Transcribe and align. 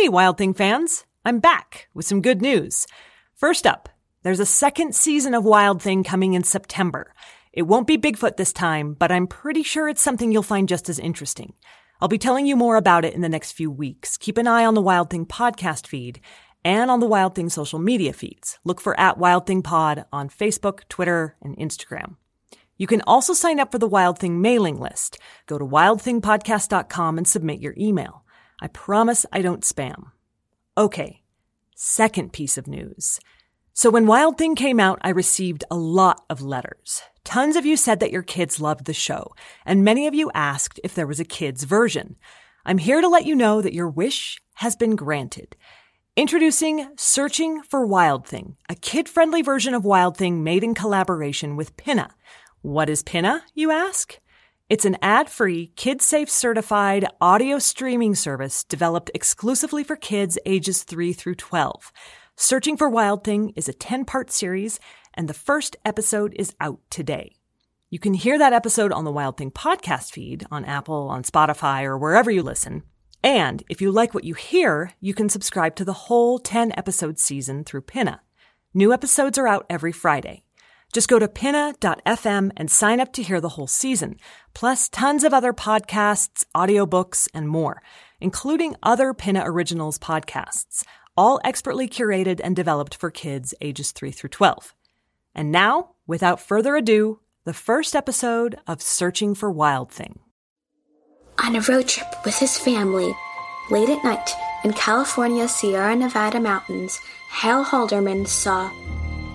Hey, 0.00 0.08
Wild 0.08 0.38
Thing 0.38 0.54
fans! 0.54 1.04
I'm 1.26 1.40
back 1.40 1.90
with 1.92 2.06
some 2.06 2.22
good 2.22 2.40
news. 2.40 2.86
First 3.34 3.66
up, 3.66 3.90
there's 4.22 4.40
a 4.40 4.46
second 4.46 4.94
season 4.94 5.34
of 5.34 5.44
Wild 5.44 5.82
Thing 5.82 6.04
coming 6.04 6.32
in 6.32 6.42
September. 6.42 7.12
It 7.52 7.64
won't 7.64 7.86
be 7.86 7.98
Bigfoot 7.98 8.38
this 8.38 8.54
time, 8.54 8.94
but 8.94 9.12
I'm 9.12 9.26
pretty 9.26 9.62
sure 9.62 9.90
it's 9.90 10.00
something 10.00 10.32
you'll 10.32 10.42
find 10.42 10.70
just 10.70 10.88
as 10.88 10.98
interesting. 10.98 11.52
I'll 12.00 12.08
be 12.08 12.16
telling 12.16 12.46
you 12.46 12.56
more 12.56 12.76
about 12.76 13.04
it 13.04 13.12
in 13.12 13.20
the 13.20 13.28
next 13.28 13.52
few 13.52 13.70
weeks. 13.70 14.16
Keep 14.16 14.38
an 14.38 14.46
eye 14.46 14.64
on 14.64 14.72
the 14.72 14.80
Wild 14.80 15.10
Thing 15.10 15.26
podcast 15.26 15.86
feed 15.86 16.18
and 16.64 16.90
on 16.90 17.00
the 17.00 17.06
Wild 17.06 17.34
Thing 17.34 17.50
social 17.50 17.78
media 17.78 18.14
feeds. 18.14 18.58
Look 18.64 18.80
for 18.80 18.98
at 18.98 19.18
Wild 19.18 19.46
Thing 19.46 19.60
Pod 19.60 20.06
on 20.10 20.30
Facebook, 20.30 20.88
Twitter, 20.88 21.36
and 21.42 21.54
Instagram. 21.58 22.16
You 22.78 22.86
can 22.86 23.02
also 23.02 23.34
sign 23.34 23.60
up 23.60 23.70
for 23.70 23.78
the 23.78 23.86
Wild 23.86 24.18
Thing 24.18 24.40
mailing 24.40 24.80
list. 24.80 25.18
Go 25.46 25.58
to 25.58 25.66
wildthingpodcast.com 25.66 27.18
and 27.18 27.28
submit 27.28 27.60
your 27.60 27.74
email. 27.76 28.24
I 28.60 28.68
promise 28.68 29.24
I 29.32 29.42
don't 29.42 29.62
spam. 29.62 30.12
Okay, 30.76 31.22
second 31.74 32.32
piece 32.32 32.58
of 32.58 32.66
news. 32.66 33.18
So 33.72 33.88
when 33.88 34.06
Wild 34.06 34.36
Thing 34.36 34.54
came 34.54 34.78
out, 34.78 34.98
I 35.02 35.10
received 35.10 35.64
a 35.70 35.76
lot 35.76 36.24
of 36.28 36.42
letters. 36.42 37.02
Tons 37.24 37.56
of 37.56 37.64
you 37.64 37.76
said 37.76 38.00
that 38.00 38.10
your 38.10 38.22
kids 38.22 38.60
loved 38.60 38.84
the 38.84 38.92
show, 38.92 39.32
and 39.64 39.84
many 39.84 40.06
of 40.06 40.14
you 40.14 40.30
asked 40.34 40.80
if 40.84 40.94
there 40.94 41.06
was 41.06 41.20
a 41.20 41.24
kids 41.24 41.64
version. 41.64 42.16
I'm 42.66 42.78
here 42.78 43.00
to 43.00 43.08
let 43.08 43.24
you 43.24 43.34
know 43.34 43.62
that 43.62 43.72
your 43.72 43.88
wish 43.88 44.38
has 44.54 44.76
been 44.76 44.96
granted. 44.96 45.56
Introducing 46.16 46.88
Searching 46.96 47.62
for 47.62 47.86
Wild 47.86 48.26
Thing, 48.26 48.56
a 48.68 48.74
kid-friendly 48.74 49.40
version 49.42 49.72
of 49.72 49.84
Wild 49.84 50.16
Thing 50.16 50.44
made 50.44 50.64
in 50.64 50.74
collaboration 50.74 51.56
with 51.56 51.76
Pinna. 51.76 52.14
What 52.60 52.90
is 52.90 53.02
Pinna, 53.02 53.44
you 53.54 53.70
ask? 53.70 54.18
It's 54.70 54.84
an 54.84 54.98
ad-free, 55.02 55.72
kid-safe 55.74 56.30
certified 56.30 57.04
audio 57.20 57.58
streaming 57.58 58.14
service 58.14 58.62
developed 58.62 59.10
exclusively 59.14 59.82
for 59.82 59.96
kids 59.96 60.38
ages 60.46 60.84
3 60.84 61.12
through 61.12 61.34
12. 61.34 61.90
Searching 62.36 62.76
for 62.76 62.88
Wild 62.88 63.24
Thing 63.24 63.52
is 63.56 63.68
a 63.68 63.72
10-part 63.72 64.30
series 64.30 64.78
and 65.14 65.28
the 65.28 65.34
first 65.34 65.76
episode 65.84 66.36
is 66.38 66.54
out 66.60 66.78
today. 66.88 67.34
You 67.90 67.98
can 67.98 68.14
hear 68.14 68.38
that 68.38 68.52
episode 68.52 68.92
on 68.92 69.04
the 69.04 69.10
Wild 69.10 69.38
Thing 69.38 69.50
podcast 69.50 70.12
feed 70.12 70.46
on 70.52 70.64
Apple, 70.64 71.08
on 71.08 71.24
Spotify, 71.24 71.82
or 71.82 71.98
wherever 71.98 72.30
you 72.30 72.44
listen. 72.44 72.84
And 73.24 73.64
if 73.68 73.80
you 73.80 73.90
like 73.90 74.14
what 74.14 74.22
you 74.22 74.34
hear, 74.34 74.92
you 75.00 75.14
can 75.14 75.28
subscribe 75.28 75.74
to 75.76 75.84
the 75.84 75.92
whole 75.92 76.38
10 76.38 76.74
episode 76.76 77.18
season 77.18 77.64
through 77.64 77.82
Pinna. 77.82 78.20
New 78.72 78.92
episodes 78.92 79.36
are 79.36 79.48
out 79.48 79.66
every 79.68 79.90
Friday. 79.90 80.44
Just 80.92 81.08
go 81.08 81.18
to 81.18 81.28
pinna.fm 81.28 82.50
and 82.56 82.70
sign 82.70 83.00
up 83.00 83.12
to 83.12 83.22
hear 83.22 83.40
the 83.40 83.50
whole 83.50 83.68
season, 83.68 84.16
plus 84.54 84.88
tons 84.88 85.22
of 85.22 85.32
other 85.32 85.52
podcasts, 85.52 86.44
audiobooks, 86.54 87.28
and 87.32 87.48
more, 87.48 87.80
including 88.20 88.74
other 88.82 89.14
Pinna 89.14 89.42
Originals 89.44 89.98
podcasts, 89.98 90.84
all 91.16 91.40
expertly 91.44 91.88
curated 91.88 92.40
and 92.42 92.56
developed 92.56 92.96
for 92.96 93.10
kids 93.10 93.54
ages 93.60 93.92
3 93.92 94.10
through 94.10 94.30
12. 94.30 94.74
And 95.34 95.52
now, 95.52 95.90
without 96.06 96.40
further 96.40 96.74
ado, 96.74 97.20
the 97.44 97.54
first 97.54 97.94
episode 97.94 98.58
of 98.66 98.82
Searching 98.82 99.34
for 99.34 99.50
Wild 99.50 99.92
Thing. 99.92 100.18
On 101.38 101.56
a 101.56 101.60
road 101.60 101.88
trip 101.88 102.06
with 102.24 102.38
his 102.38 102.58
family, 102.58 103.14
late 103.70 103.88
at 103.88 104.04
night 104.04 104.30
in 104.64 104.72
California's 104.72 105.54
Sierra 105.54 105.94
Nevada 105.96 106.40
mountains, 106.40 106.98
Hal 107.30 107.64
Halderman 107.64 108.26
saw 108.26 108.70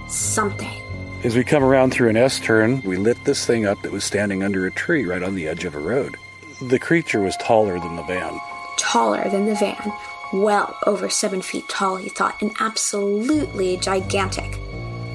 something. 0.08 0.85
As 1.24 1.36
we 1.36 1.44
come 1.44 1.64
around 1.64 1.92
through 1.92 2.10
an 2.10 2.18
S 2.18 2.40
turn, 2.40 2.82
we 2.84 2.98
lit 2.98 3.24
this 3.24 3.46
thing 3.46 3.66
up 3.66 3.82
that 3.82 3.92
was 3.92 4.04
standing 4.04 4.44
under 4.44 4.68
a 4.68 4.72
tree 4.72 5.06
right 5.06 5.24
on 5.24 5.34
the 5.34 5.48
edge 5.48 5.66
of 5.66 5.74
a 5.74 5.80
road. 5.80 6.18
The 6.62 6.78
creature 6.78 7.22
was 7.22 7.36
taller 7.38 7.80
than 7.80 7.96
the 7.96 8.04
van. 8.04 8.40
Taller 8.78 9.28
than 9.30 9.46
the 9.46 9.56
van, 9.56 9.92
well 10.34 10.78
over 10.86 11.10
seven 11.10 11.42
feet 11.42 11.68
tall, 11.68 11.96
he 11.96 12.10
thought, 12.10 12.40
and 12.42 12.52
absolutely 12.60 13.78
gigantic. 13.78 14.60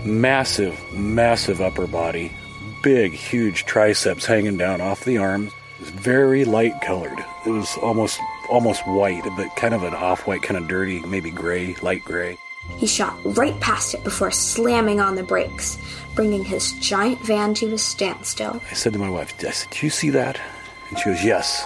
Massive, 0.04 0.80
massive 0.92 1.60
upper 1.60 1.86
body, 1.86 2.32
big, 2.82 3.12
huge 3.12 3.64
triceps 3.66 4.26
hanging 4.26 4.56
down 4.56 4.80
off 4.80 5.04
the 5.04 5.18
arms. 5.18 5.52
It 5.78 5.80
was 5.80 5.90
very 5.90 6.44
light 6.44 6.80
colored. 6.80 7.18
It 7.46 7.50
was 7.50 7.76
almost 7.78 8.18
almost 8.48 8.86
white, 8.86 9.22
but 9.36 9.54
kind 9.54 9.74
of 9.74 9.84
an 9.84 9.94
off-white, 9.94 10.42
kind 10.42 10.58
of 10.58 10.66
dirty, 10.66 11.00
maybe 11.02 11.30
gray, 11.30 11.76
light 11.82 12.02
gray. 12.04 12.36
He 12.76 12.86
shot 12.86 13.18
right 13.24 13.58
past 13.60 13.94
it 13.94 14.04
before 14.04 14.30
slamming 14.30 15.00
on 15.00 15.14
the 15.14 15.22
brakes, 15.22 15.78
bringing 16.14 16.44
his 16.44 16.72
giant 16.72 17.20
van 17.26 17.54
to 17.54 17.72
a 17.74 17.78
standstill. 17.78 18.60
I 18.70 18.74
said 18.74 18.92
to 18.94 18.98
my 18.98 19.10
wife, 19.10 19.34
I 19.44 19.50
said, 19.50 19.70
Do 19.70 19.86
you 19.86 19.90
see 19.90 20.10
that? 20.10 20.40
And 20.88 20.98
she 20.98 21.04
goes, 21.06 21.24
Yes. 21.24 21.64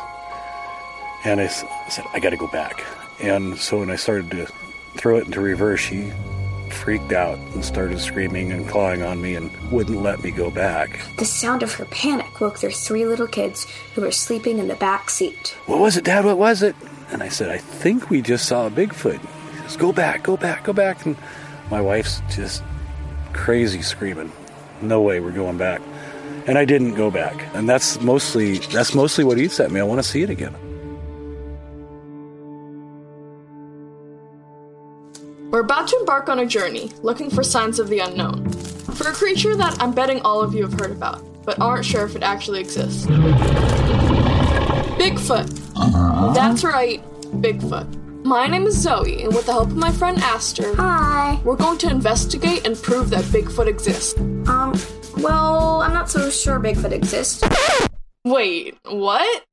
And 1.24 1.40
I 1.40 1.46
said, 1.46 2.04
I 2.12 2.20
got 2.20 2.30
to 2.30 2.36
go 2.36 2.48
back. 2.48 2.84
And 3.22 3.56
so 3.56 3.78
when 3.78 3.90
I 3.90 3.96
started 3.96 4.30
to 4.32 4.46
throw 4.96 5.16
it 5.16 5.26
into 5.26 5.40
reverse, 5.40 5.80
she 5.80 6.12
freaked 6.70 7.12
out 7.12 7.38
and 7.38 7.64
started 7.64 7.98
screaming 8.00 8.52
and 8.52 8.68
clawing 8.68 9.02
on 9.02 9.22
me 9.22 9.36
and 9.36 9.50
wouldn't 9.70 10.02
let 10.02 10.22
me 10.22 10.30
go 10.30 10.50
back. 10.50 11.00
The 11.16 11.24
sound 11.24 11.62
of 11.62 11.72
her 11.74 11.84
panic 11.86 12.40
woke 12.40 12.60
their 12.60 12.70
three 12.70 13.06
little 13.06 13.28
kids 13.28 13.66
who 13.94 14.02
were 14.02 14.10
sleeping 14.10 14.58
in 14.58 14.68
the 14.68 14.74
back 14.74 15.08
seat. 15.08 15.56
What 15.66 15.78
was 15.78 15.96
it, 15.96 16.04
Dad? 16.04 16.24
What 16.24 16.38
was 16.38 16.62
it? 16.62 16.74
And 17.10 17.22
I 17.22 17.28
said, 17.28 17.50
I 17.50 17.58
think 17.58 18.10
we 18.10 18.20
just 18.20 18.46
saw 18.46 18.66
a 18.66 18.70
Bigfoot. 18.70 19.20
He 19.64 19.70
says, 19.70 19.76
Go 19.78 19.92
back, 19.92 20.22
go 20.22 20.36
back, 20.36 20.64
go 20.64 20.72
back. 20.72 21.06
And 21.06 21.16
my 21.70 21.80
wife's 21.80 22.20
just 22.30 22.62
crazy 23.32 23.82
screaming. 23.82 24.30
No 24.82 25.00
way, 25.00 25.20
we're 25.20 25.32
going 25.32 25.56
back. 25.56 25.80
And 26.46 26.58
I 26.58 26.64
didn't 26.66 26.94
go 26.94 27.10
back. 27.10 27.48
And 27.54 27.68
that's 27.68 28.00
mostly 28.00 28.58
that's 28.58 28.94
mostly 28.94 29.24
what 29.24 29.38
eats 29.38 29.58
at 29.60 29.70
me. 29.70 29.80
I 29.80 29.82
want 29.84 29.98
to 29.98 30.08
see 30.08 30.22
it 30.22 30.30
again. 30.30 30.54
We're 35.50 35.60
about 35.60 35.88
to 35.88 35.96
embark 36.00 36.28
on 36.28 36.40
a 36.40 36.46
journey, 36.46 36.90
looking 37.02 37.30
for 37.30 37.42
signs 37.42 37.78
of 37.78 37.88
the 37.88 38.00
unknown. 38.00 38.50
For 38.50 39.08
a 39.08 39.12
creature 39.12 39.56
that 39.56 39.80
I'm 39.80 39.92
betting 39.94 40.20
all 40.22 40.42
of 40.42 40.52
you 40.54 40.62
have 40.62 40.78
heard 40.78 40.90
about, 40.90 41.22
but 41.44 41.60
aren't 41.60 41.84
sure 41.84 42.04
if 42.04 42.14
it 42.16 42.22
actually 42.22 42.60
exists. 42.60 43.06
Bigfoot. 44.96 45.48
Uh-huh. 45.76 46.32
That's 46.34 46.64
right, 46.64 47.02
Bigfoot. 47.40 48.03
My 48.24 48.46
name 48.46 48.66
is 48.66 48.80
Zoe, 48.80 49.22
and 49.22 49.34
with 49.34 49.44
the 49.44 49.52
help 49.52 49.68
of 49.68 49.76
my 49.76 49.92
friend 49.92 50.16
Aster, 50.16 50.74
Hi. 50.76 51.38
we're 51.44 51.56
going 51.56 51.76
to 51.76 51.90
investigate 51.90 52.66
and 52.66 52.74
prove 52.74 53.10
that 53.10 53.22
Bigfoot 53.24 53.66
exists. 53.66 54.18
Um, 54.48 54.74
well, 55.18 55.82
I'm 55.82 55.92
not 55.92 56.08
so 56.08 56.30
sure 56.30 56.58
Bigfoot 56.58 56.92
exists. 56.92 57.44
Wait, 58.24 58.78
what? 58.86 59.44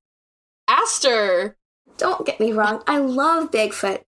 Aster! 0.69 1.57
Don't 1.97 2.25
get 2.25 2.39
me 2.39 2.53
wrong, 2.53 2.81
I 2.87 2.99
love 2.99 3.51
Bigfoot. 3.51 4.03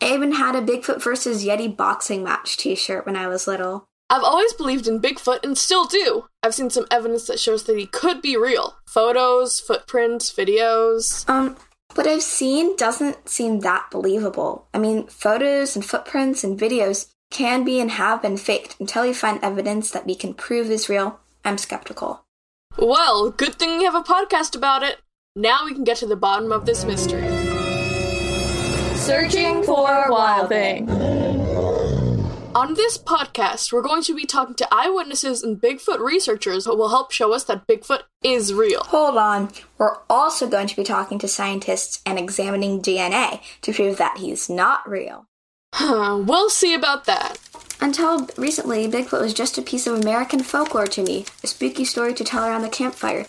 I 0.00 0.14
even 0.14 0.34
had 0.34 0.54
a 0.54 0.62
Bigfoot 0.62 1.02
versus 1.02 1.44
Yeti 1.44 1.76
boxing 1.76 2.22
match 2.22 2.56
t 2.56 2.76
shirt 2.76 3.06
when 3.06 3.16
I 3.16 3.26
was 3.26 3.48
little. 3.48 3.88
I've 4.08 4.22
always 4.22 4.52
believed 4.52 4.86
in 4.86 5.00
Bigfoot 5.00 5.42
and 5.42 5.58
still 5.58 5.86
do. 5.86 6.26
I've 6.40 6.54
seen 6.54 6.70
some 6.70 6.86
evidence 6.88 7.26
that 7.26 7.40
shows 7.40 7.64
that 7.64 7.76
he 7.76 7.86
could 7.86 8.22
be 8.22 8.36
real 8.36 8.76
photos, 8.86 9.58
footprints, 9.58 10.32
videos. 10.32 11.28
Um, 11.28 11.56
what 11.96 12.06
I've 12.06 12.22
seen 12.22 12.76
doesn't 12.76 13.28
seem 13.28 13.60
that 13.60 13.90
believable. 13.90 14.66
I 14.74 14.78
mean, 14.78 15.06
photos 15.06 15.76
and 15.76 15.84
footprints 15.84 16.44
and 16.44 16.58
videos 16.58 17.10
can 17.30 17.64
be 17.64 17.80
and 17.80 17.90
have 17.92 18.22
been 18.22 18.36
faked 18.36 18.76
until 18.78 19.06
you 19.06 19.14
find 19.14 19.42
evidence 19.42 19.90
that 19.90 20.06
we 20.06 20.14
can 20.14 20.34
prove 20.34 20.70
is 20.70 20.88
real. 20.88 21.20
I'm 21.44 21.58
skeptical. 21.58 22.24
Well, 22.78 23.30
good 23.30 23.54
thing 23.54 23.78
we 23.78 23.84
have 23.84 23.94
a 23.94 24.02
podcast 24.02 24.56
about 24.56 24.82
it. 24.82 25.00
Now 25.36 25.64
we 25.64 25.74
can 25.74 25.84
get 25.84 25.98
to 25.98 26.06
the 26.06 26.16
bottom 26.16 26.52
of 26.52 26.66
this 26.66 26.84
mystery. 26.84 27.26
Searching 28.96 29.62
for 29.62 29.88
a 29.88 30.10
Wild 30.10 30.48
Thing. 30.48 31.23
On 32.54 32.74
this 32.74 32.96
podcast, 32.96 33.72
we're 33.72 33.82
going 33.82 34.04
to 34.04 34.14
be 34.14 34.26
talking 34.26 34.54
to 34.54 34.68
eyewitnesses 34.70 35.42
and 35.42 35.60
Bigfoot 35.60 35.98
researchers 35.98 36.66
who 36.66 36.76
will 36.76 36.90
help 36.90 37.10
show 37.10 37.32
us 37.32 37.42
that 37.44 37.66
Bigfoot 37.66 38.02
is 38.22 38.54
real. 38.54 38.80
Hold 38.84 39.16
on. 39.16 39.50
We're 39.76 39.96
also 40.08 40.48
going 40.48 40.68
to 40.68 40.76
be 40.76 40.84
talking 40.84 41.18
to 41.18 41.26
scientists 41.26 42.00
and 42.06 42.16
examining 42.16 42.80
DNA 42.80 43.40
to 43.62 43.72
prove 43.72 43.96
that 43.96 44.18
he's 44.18 44.48
not 44.48 44.88
real. 44.88 45.26
Huh, 45.74 46.22
we'll 46.24 46.48
see 46.48 46.74
about 46.74 47.06
that. 47.06 47.40
Until 47.80 48.28
recently, 48.36 48.86
Bigfoot 48.88 49.20
was 49.20 49.34
just 49.34 49.58
a 49.58 49.62
piece 49.62 49.88
of 49.88 50.00
American 50.00 50.40
folklore 50.40 50.86
to 50.86 51.02
me, 51.02 51.26
a 51.42 51.48
spooky 51.48 51.84
story 51.84 52.14
to 52.14 52.22
tell 52.22 52.44
around 52.44 52.62
the 52.62 52.68
campfire. 52.68 53.26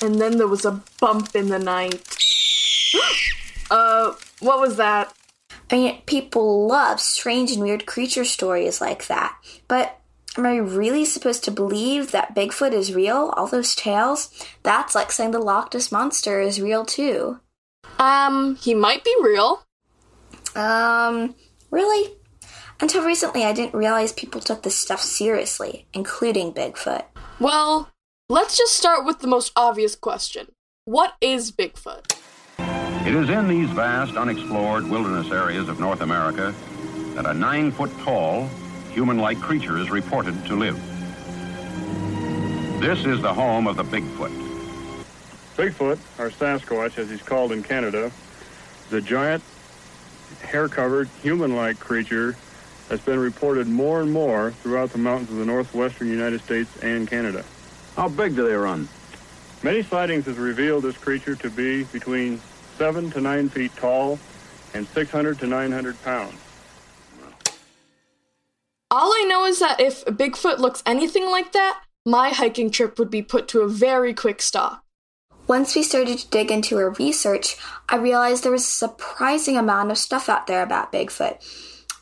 And 0.00 0.20
then 0.20 0.38
there 0.38 0.46
was 0.46 0.64
a 0.64 0.80
bump 1.00 1.34
in 1.34 1.48
the 1.48 1.58
night. 1.58 2.00
uh, 3.72 4.12
what 4.38 4.60
was 4.60 4.76
that? 4.76 5.12
I 5.72 5.76
mean, 5.76 6.02
people 6.04 6.66
love 6.66 7.00
strange 7.00 7.50
and 7.52 7.62
weird 7.62 7.86
creature 7.86 8.26
stories 8.26 8.82
like 8.82 9.06
that. 9.06 9.34
But 9.68 9.98
am 10.36 10.44
I 10.44 10.56
really 10.56 11.06
supposed 11.06 11.44
to 11.44 11.50
believe 11.50 12.12
that 12.12 12.34
Bigfoot 12.34 12.72
is 12.72 12.94
real? 12.94 13.32
All 13.36 13.46
those 13.46 13.74
tales? 13.74 14.30
That's 14.62 14.94
like 14.94 15.10
saying 15.10 15.30
the 15.30 15.38
Loch 15.38 15.72
Ness 15.72 15.90
Monster 15.90 16.42
is 16.42 16.60
real 16.60 16.84
too. 16.84 17.40
Um, 17.98 18.56
he 18.56 18.74
might 18.74 19.02
be 19.02 19.16
real. 19.22 19.64
Um, 20.54 21.34
really? 21.70 22.16
Until 22.78 23.04
recently, 23.04 23.44
I 23.44 23.54
didn't 23.54 23.74
realize 23.74 24.12
people 24.12 24.42
took 24.42 24.64
this 24.64 24.76
stuff 24.76 25.00
seriously, 25.00 25.86
including 25.94 26.52
Bigfoot. 26.52 27.04
Well, 27.40 27.88
let's 28.28 28.58
just 28.58 28.76
start 28.76 29.06
with 29.06 29.20
the 29.20 29.26
most 29.26 29.52
obvious 29.56 29.96
question 29.96 30.48
What 30.84 31.14
is 31.22 31.50
Bigfoot? 31.50 32.21
It 33.04 33.16
is 33.16 33.28
in 33.30 33.48
these 33.48 33.68
vast, 33.70 34.14
unexplored 34.14 34.88
wilderness 34.88 35.32
areas 35.32 35.68
of 35.68 35.80
North 35.80 36.02
America 36.02 36.54
that 37.14 37.26
a 37.26 37.34
nine 37.34 37.72
foot 37.72 37.90
tall, 38.04 38.48
human 38.92 39.18
like 39.18 39.40
creature 39.40 39.76
is 39.78 39.90
reported 39.90 40.46
to 40.46 40.54
live. 40.54 40.76
This 42.80 43.04
is 43.04 43.20
the 43.20 43.34
home 43.34 43.66
of 43.66 43.74
the 43.74 43.82
Bigfoot. 43.82 44.30
Bigfoot, 45.56 45.98
or 46.20 46.30
Sasquatch 46.30 46.96
as 46.96 47.10
he's 47.10 47.22
called 47.22 47.50
in 47.50 47.64
Canada, 47.64 48.12
is 48.86 48.92
a 48.92 49.00
giant, 49.00 49.42
hair 50.40 50.68
covered, 50.68 51.08
human 51.22 51.56
like 51.56 51.80
creature 51.80 52.36
that's 52.88 53.04
been 53.04 53.18
reported 53.18 53.66
more 53.66 54.00
and 54.00 54.12
more 54.12 54.52
throughout 54.52 54.90
the 54.90 54.98
mountains 54.98 55.30
of 55.30 55.38
the 55.38 55.44
northwestern 55.44 56.06
United 56.06 56.40
States 56.40 56.70
and 56.82 57.10
Canada. 57.10 57.44
How 57.96 58.08
big 58.08 58.36
do 58.36 58.46
they 58.46 58.54
run? 58.54 58.88
Many 59.64 59.82
sightings 59.82 60.26
have 60.26 60.38
revealed 60.38 60.84
this 60.84 60.96
creature 60.96 61.34
to 61.34 61.50
be 61.50 61.82
between 61.82 62.40
7 62.82 63.12
to 63.12 63.20
9 63.20 63.48
feet 63.48 63.70
tall 63.76 64.18
and 64.74 64.88
600 64.88 65.38
to 65.38 65.46
900 65.46 66.02
pounds. 66.02 66.34
All 68.90 69.12
I 69.12 69.24
know 69.28 69.44
is 69.44 69.60
that 69.60 69.78
if 69.78 70.04
Bigfoot 70.04 70.58
looks 70.58 70.82
anything 70.84 71.30
like 71.30 71.52
that, 71.52 71.80
my 72.04 72.30
hiking 72.30 72.72
trip 72.72 72.98
would 72.98 73.08
be 73.08 73.22
put 73.22 73.46
to 73.48 73.60
a 73.60 73.68
very 73.68 74.12
quick 74.12 74.42
stop. 74.42 74.84
Once 75.46 75.76
we 75.76 75.84
started 75.84 76.18
to 76.18 76.28
dig 76.30 76.50
into 76.50 76.76
our 76.76 76.90
research, 76.94 77.56
I 77.88 77.98
realized 77.98 78.42
there 78.42 78.50
was 78.50 78.64
a 78.64 78.78
surprising 78.88 79.56
amount 79.56 79.92
of 79.92 79.96
stuff 79.96 80.28
out 80.28 80.48
there 80.48 80.64
about 80.64 80.92
Bigfoot 80.92 81.38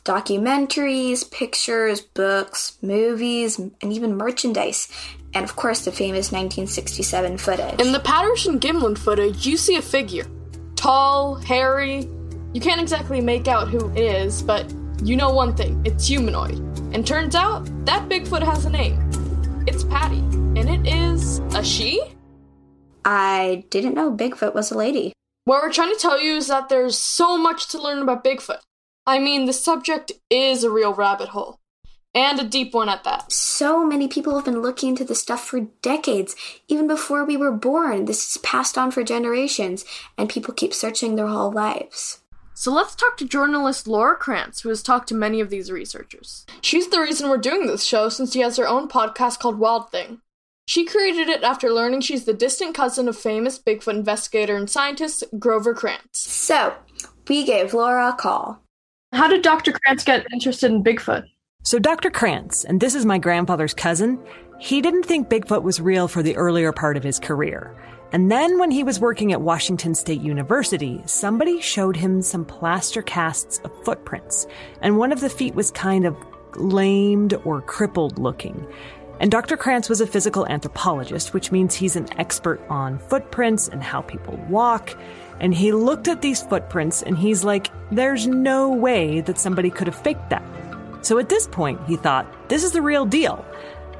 documentaries, 0.03 1.29
pictures, 1.29 2.01
books, 2.01 2.79
movies, 2.81 3.59
and 3.59 3.93
even 3.93 4.17
merchandise. 4.17 4.89
And 5.35 5.43
of 5.43 5.55
course, 5.55 5.85
the 5.85 5.91
famous 5.91 6.31
1967 6.31 7.37
footage. 7.37 7.79
In 7.79 7.91
the 7.91 7.99
Patterson 7.99 8.59
Gimlin 8.59 8.97
footage, 8.97 9.45
you 9.45 9.57
see 9.57 9.75
a 9.75 9.81
figure. 9.83 10.25
Tall, 10.81 11.35
hairy. 11.35 12.09
You 12.53 12.59
can't 12.59 12.81
exactly 12.81 13.21
make 13.21 13.47
out 13.47 13.67
who 13.67 13.91
it 13.91 13.99
is, 13.99 14.41
but 14.41 14.65
you 15.03 15.15
know 15.15 15.29
one 15.29 15.55
thing 15.55 15.79
it's 15.85 16.07
humanoid. 16.07 16.57
And 16.91 17.05
turns 17.05 17.35
out, 17.35 17.69
that 17.85 18.09
Bigfoot 18.09 18.41
has 18.41 18.65
a 18.65 18.69
name. 18.71 18.97
It's 19.67 19.83
Patty. 19.83 20.17
And 20.57 20.67
it 20.67 20.91
is 20.91 21.37
a 21.53 21.63
she? 21.63 22.01
I 23.05 23.63
didn't 23.69 23.93
know 23.93 24.11
Bigfoot 24.11 24.55
was 24.55 24.71
a 24.71 24.75
lady. 24.75 25.13
What 25.45 25.61
we're 25.61 25.71
trying 25.71 25.93
to 25.93 25.99
tell 25.99 26.19
you 26.19 26.37
is 26.37 26.47
that 26.47 26.69
there's 26.69 26.97
so 26.97 27.37
much 27.37 27.67
to 27.67 27.79
learn 27.79 28.01
about 28.01 28.23
Bigfoot. 28.23 28.61
I 29.05 29.19
mean, 29.19 29.45
the 29.45 29.53
subject 29.53 30.11
is 30.31 30.63
a 30.63 30.71
real 30.71 30.95
rabbit 30.95 31.29
hole. 31.29 31.59
And 32.13 32.39
a 32.39 32.43
deep 32.43 32.73
one 32.73 32.89
at 32.89 33.05
that. 33.05 33.31
So 33.31 33.85
many 33.85 34.07
people 34.09 34.35
have 34.35 34.43
been 34.43 34.61
looking 34.61 34.89
into 34.89 35.05
this 35.05 35.21
stuff 35.21 35.45
for 35.45 35.61
decades, 35.81 36.35
even 36.67 36.85
before 36.87 37.23
we 37.23 37.37
were 37.37 37.51
born. 37.51 38.05
This 38.05 38.29
is 38.29 38.41
passed 38.41 38.77
on 38.77 38.91
for 38.91 39.03
generations, 39.03 39.85
and 40.17 40.29
people 40.29 40.53
keep 40.53 40.73
searching 40.73 41.15
their 41.15 41.27
whole 41.27 41.51
lives. 41.51 42.19
So 42.53 42.71
let's 42.71 42.95
talk 42.95 43.15
to 43.17 43.25
journalist 43.25 43.87
Laura 43.87 44.15
Krantz, 44.15 44.61
who 44.61 44.69
has 44.69 44.83
talked 44.83 45.07
to 45.09 45.15
many 45.15 45.39
of 45.39 45.49
these 45.49 45.71
researchers. 45.71 46.45
She's 46.61 46.89
the 46.89 46.99
reason 46.99 47.29
we're 47.29 47.37
doing 47.37 47.65
this 47.65 47.83
show 47.83 48.09
since 48.09 48.33
she 48.33 48.41
has 48.41 48.57
her 48.57 48.67
own 48.67 48.89
podcast 48.89 49.39
called 49.39 49.57
Wild 49.57 49.89
Thing. 49.89 50.21
She 50.67 50.85
created 50.85 51.27
it 51.27 51.43
after 51.43 51.71
learning 51.71 52.01
she's 52.01 52.25
the 52.25 52.33
distant 52.33 52.75
cousin 52.75 53.07
of 53.07 53.17
famous 53.17 53.57
Bigfoot 53.57 53.95
investigator 53.95 54.55
and 54.55 54.69
scientist 54.69 55.23
Grover 55.39 55.73
Krantz. 55.73 56.19
So, 56.19 56.75
we 57.27 57.45
gave 57.45 57.73
Laura 57.73 58.09
a 58.09 58.13
call. 58.13 58.61
How 59.11 59.27
did 59.27 59.41
Dr. 59.41 59.71
Krantz 59.71 60.03
get 60.03 60.27
interested 60.31 60.71
in 60.71 60.83
Bigfoot? 60.83 61.23
So, 61.63 61.77
Dr. 61.77 62.09
Krantz, 62.09 62.63
and 62.65 62.79
this 62.79 62.95
is 62.95 63.05
my 63.05 63.19
grandfather's 63.19 63.75
cousin, 63.75 64.17
he 64.59 64.81
didn't 64.81 65.03
think 65.03 65.29
Bigfoot 65.29 65.61
was 65.61 65.79
real 65.79 66.07
for 66.07 66.23
the 66.23 66.35
earlier 66.35 66.71
part 66.71 66.97
of 66.97 67.03
his 67.03 67.19
career. 67.19 67.75
And 68.11 68.31
then 68.31 68.57
when 68.57 68.71
he 68.71 68.83
was 68.83 68.99
working 68.99 69.31
at 69.31 69.41
Washington 69.41 69.93
State 69.93 70.21
University, 70.21 71.03
somebody 71.05 71.61
showed 71.61 71.95
him 71.95 72.23
some 72.23 72.45
plaster 72.45 73.03
casts 73.03 73.59
of 73.59 73.85
footprints, 73.85 74.47
and 74.81 74.97
one 74.97 75.11
of 75.11 75.19
the 75.21 75.29
feet 75.29 75.53
was 75.53 75.69
kind 75.69 76.03
of 76.05 76.17
lamed 76.55 77.35
or 77.45 77.61
crippled 77.61 78.17
looking. 78.17 78.65
And 79.19 79.29
Dr. 79.29 79.55
Krantz 79.55 79.87
was 79.87 80.01
a 80.01 80.07
physical 80.07 80.47
anthropologist, 80.47 81.31
which 81.31 81.51
means 81.51 81.75
he's 81.75 81.95
an 81.95 82.07
expert 82.17 82.59
on 82.71 82.97
footprints 82.97 83.67
and 83.67 83.83
how 83.83 84.01
people 84.01 84.35
walk. 84.49 84.97
And 85.39 85.53
he 85.53 85.73
looked 85.73 86.07
at 86.07 86.23
these 86.23 86.41
footprints 86.41 87.03
and 87.03 87.15
he's 87.15 87.43
like, 87.43 87.69
there's 87.91 88.25
no 88.25 88.73
way 88.73 89.21
that 89.21 89.37
somebody 89.37 89.69
could 89.69 89.85
have 89.85 89.95
faked 89.95 90.31
that. 90.31 90.43
So 91.01 91.17
at 91.19 91.29
this 91.29 91.47
point, 91.47 91.79
he 91.87 91.95
thought, 91.97 92.49
this 92.49 92.63
is 92.63 92.71
the 92.71 92.81
real 92.81 93.05
deal. 93.05 93.45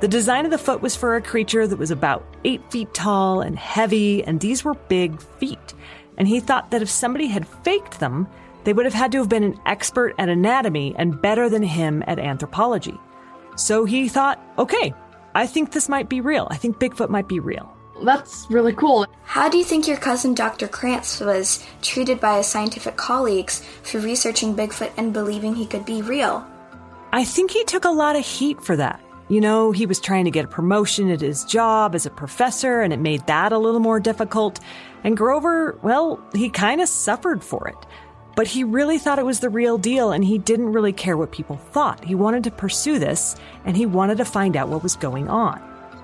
The 0.01 0.07
design 0.07 0.45
of 0.45 0.51
the 0.51 0.57
foot 0.57 0.81
was 0.81 0.95
for 0.95 1.15
a 1.15 1.21
creature 1.21 1.68
that 1.68 1.77
was 1.77 1.92
about 1.92 2.25
eight 2.44 2.62
feet 2.71 2.94
tall 2.94 3.42
and 3.42 3.57
heavy, 3.57 4.24
and 4.24 4.39
these 4.39 4.63
were 4.63 4.74
big 4.74 5.21
feet. 5.21 5.74
And 6.18 6.27
he 6.27 6.39
thought 6.39 6.71
that 6.71 6.81
if 6.81 6.89
somebody 6.89 7.27
had 7.27 7.48
faked 7.48 8.00
them, 8.00 8.27
they 8.63 8.74
would 8.74 8.86
have 8.86 8.94
had 8.94 9.12
to 9.13 9.19
have 9.19 9.30
been 9.30 9.44
an 9.44 9.59
expert 9.65 10.15
at 10.18 10.30
anatomy 10.30 10.95
and 10.98 11.21
better 11.21 11.50
than 11.50 11.63
him 11.63 12.03
at 12.07 12.19
anthropology. 12.19 13.00
So 13.56 13.86
he 13.86 14.07
thought, 14.07 14.39
okay, 14.57 14.94
I 15.33 15.48
think 15.48 15.71
this 15.71 15.89
might 15.89 16.09
be 16.09 16.21
real. 16.21 16.48
I 16.50 16.57
think 16.57 16.80
Bigfoot 16.80 17.09
might 17.09 17.27
be 17.27 17.39
real. 17.39 17.75
That's 18.03 18.48
really 18.50 18.74
cool. 18.74 19.06
How 19.24 19.50
do 19.50 19.57
you 19.57 19.63
think 19.63 19.88
your 19.88 19.98
cousin 19.98 20.33
Dr. 20.33 20.68
Krantz 20.68 21.19
was 21.19 21.63
treated 21.81 22.19
by 22.19 22.38
his 22.38 22.48
scientific 22.48 22.98
colleagues 22.98 23.63
for 23.83 24.00
researching 24.00 24.56
Bigfoot 24.56 24.92
and 24.98 25.13
believing 25.13 25.56
he 25.56 25.65
could 25.65 25.86
be 25.86 26.01
real? 26.01 26.45
I 27.13 27.25
think 27.25 27.51
he 27.51 27.65
took 27.65 27.83
a 27.83 27.89
lot 27.89 28.15
of 28.15 28.25
heat 28.25 28.61
for 28.63 28.77
that. 28.77 29.01
You 29.27 29.41
know, 29.41 29.71
he 29.71 29.85
was 29.85 29.99
trying 29.99 30.25
to 30.25 30.31
get 30.31 30.45
a 30.45 30.47
promotion 30.47 31.09
at 31.09 31.21
his 31.21 31.43
job 31.43 31.93
as 31.93 32.05
a 32.05 32.09
professor, 32.09 32.81
and 32.81 32.93
it 32.93 32.99
made 32.99 33.25
that 33.27 33.51
a 33.51 33.57
little 33.57 33.79
more 33.79 33.99
difficult. 33.99 34.59
And 35.03 35.17
Grover, 35.17 35.77
well, 35.81 36.23
he 36.33 36.49
kind 36.49 36.79
of 36.79 36.87
suffered 36.87 37.43
for 37.43 37.67
it. 37.67 37.77
But 38.35 38.47
he 38.47 38.63
really 38.63 38.97
thought 38.97 39.19
it 39.19 39.25
was 39.25 39.41
the 39.41 39.49
real 39.49 39.77
deal, 39.77 40.11
and 40.11 40.23
he 40.23 40.37
didn't 40.37 40.71
really 40.71 40.93
care 40.93 41.17
what 41.17 41.33
people 41.33 41.57
thought. 41.57 42.03
He 42.03 42.15
wanted 42.15 42.45
to 42.45 42.51
pursue 42.51 42.97
this, 42.97 43.35
and 43.65 43.75
he 43.75 43.85
wanted 43.85 44.17
to 44.17 44.25
find 44.25 44.55
out 44.55 44.69
what 44.69 44.83
was 44.83 44.95
going 44.95 45.29
on. 45.29 45.61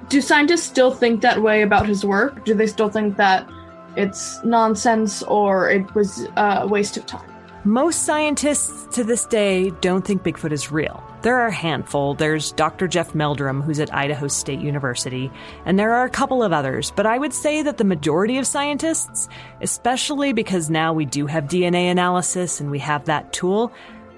Do 0.10 0.22
scientists 0.22 0.64
still 0.64 0.92
think 0.92 1.22
that 1.22 1.42
way 1.42 1.62
about 1.62 1.86
his 1.86 2.04
work? 2.06 2.44
Do 2.44 2.54
they 2.54 2.68
still 2.68 2.90
think 2.90 3.16
that 3.16 3.50
it's 3.96 4.44
nonsense 4.44 5.24
or 5.24 5.70
it 5.70 5.94
was 5.96 6.28
uh, 6.36 6.60
a 6.62 6.68
waste 6.68 6.98
of 6.98 7.06
time? 7.06 7.37
Most 7.68 8.04
scientists 8.04 8.96
to 8.96 9.04
this 9.04 9.26
day 9.26 9.72
don't 9.82 10.08
think 10.08 10.24
Bigfoot 10.24 10.54
is 10.54 10.72
real. 10.72 11.04
There 11.22 11.36
are 11.38 11.48
a 11.48 11.54
handful. 11.54 12.14
There's 12.14 12.54
Dr. 12.54 12.88
Jeff 12.88 13.14
Meldrum, 13.14 13.62
who's 13.62 13.82
at 13.82 13.94
Idaho 13.94 14.30
State 14.30 14.62
University, 14.62 15.30
and 15.66 15.78
there 15.78 15.94
are 15.94 16.06
a 16.06 16.10
couple 16.10 16.42
of 16.42 16.54
others. 16.54 16.94
But 16.96 17.06
I 17.06 17.18
would 17.18 17.34
say 17.34 17.62
that 17.64 17.76
the 17.76 17.84
majority 17.84 18.38
of 18.38 18.48
scientists, 18.48 19.28
especially 19.60 20.32
because 20.32 20.70
now 20.70 20.94
we 20.94 21.04
do 21.04 21.26
have 21.26 21.50
DNA 21.50 21.92
analysis 21.92 22.62
and 22.62 22.72
we 22.72 22.80
have 22.80 23.04
that 23.04 23.34
tool, 23.34 23.74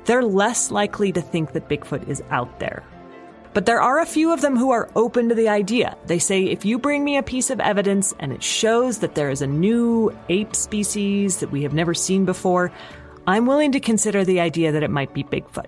they're 0.05 0.21
less 0.21 0.69
likely 0.69 1.11
to 1.11 1.21
think 1.21 1.53
that 1.53 1.67
Bigfoot 1.67 2.07
is 2.07 2.21
out 2.29 2.59
there. 2.59 2.83
But 3.55 3.65
there 3.65 3.81
are 3.81 3.99
a 3.99 4.05
few 4.05 4.31
of 4.31 4.41
them 4.41 4.55
who 4.55 4.69
are 4.69 4.91
open 4.95 5.29
to 5.29 5.35
the 5.35 5.49
idea. 5.49 5.97
They 6.05 6.19
say 6.19 6.43
if 6.43 6.65
you 6.65 6.77
bring 6.77 7.03
me 7.03 7.17
a 7.17 7.23
piece 7.23 7.49
of 7.49 7.59
evidence 7.59 8.13
and 8.19 8.31
it 8.31 8.43
shows 8.43 8.99
that 8.99 9.15
there 9.15 9.31
is 9.31 9.41
a 9.41 9.47
new 9.47 10.15
ape 10.29 10.55
species 10.55 11.39
that 11.39 11.51
we 11.51 11.63
have 11.63 11.73
never 11.73 11.95
seen 11.95 12.25
before, 12.25 12.71
I'm 13.29 13.45
willing 13.45 13.71
to 13.73 13.79
consider 13.79 14.25
the 14.25 14.39
idea 14.39 14.71
that 14.71 14.81
it 14.81 14.89
might 14.89 15.13
be 15.13 15.23
Bigfoot. 15.23 15.67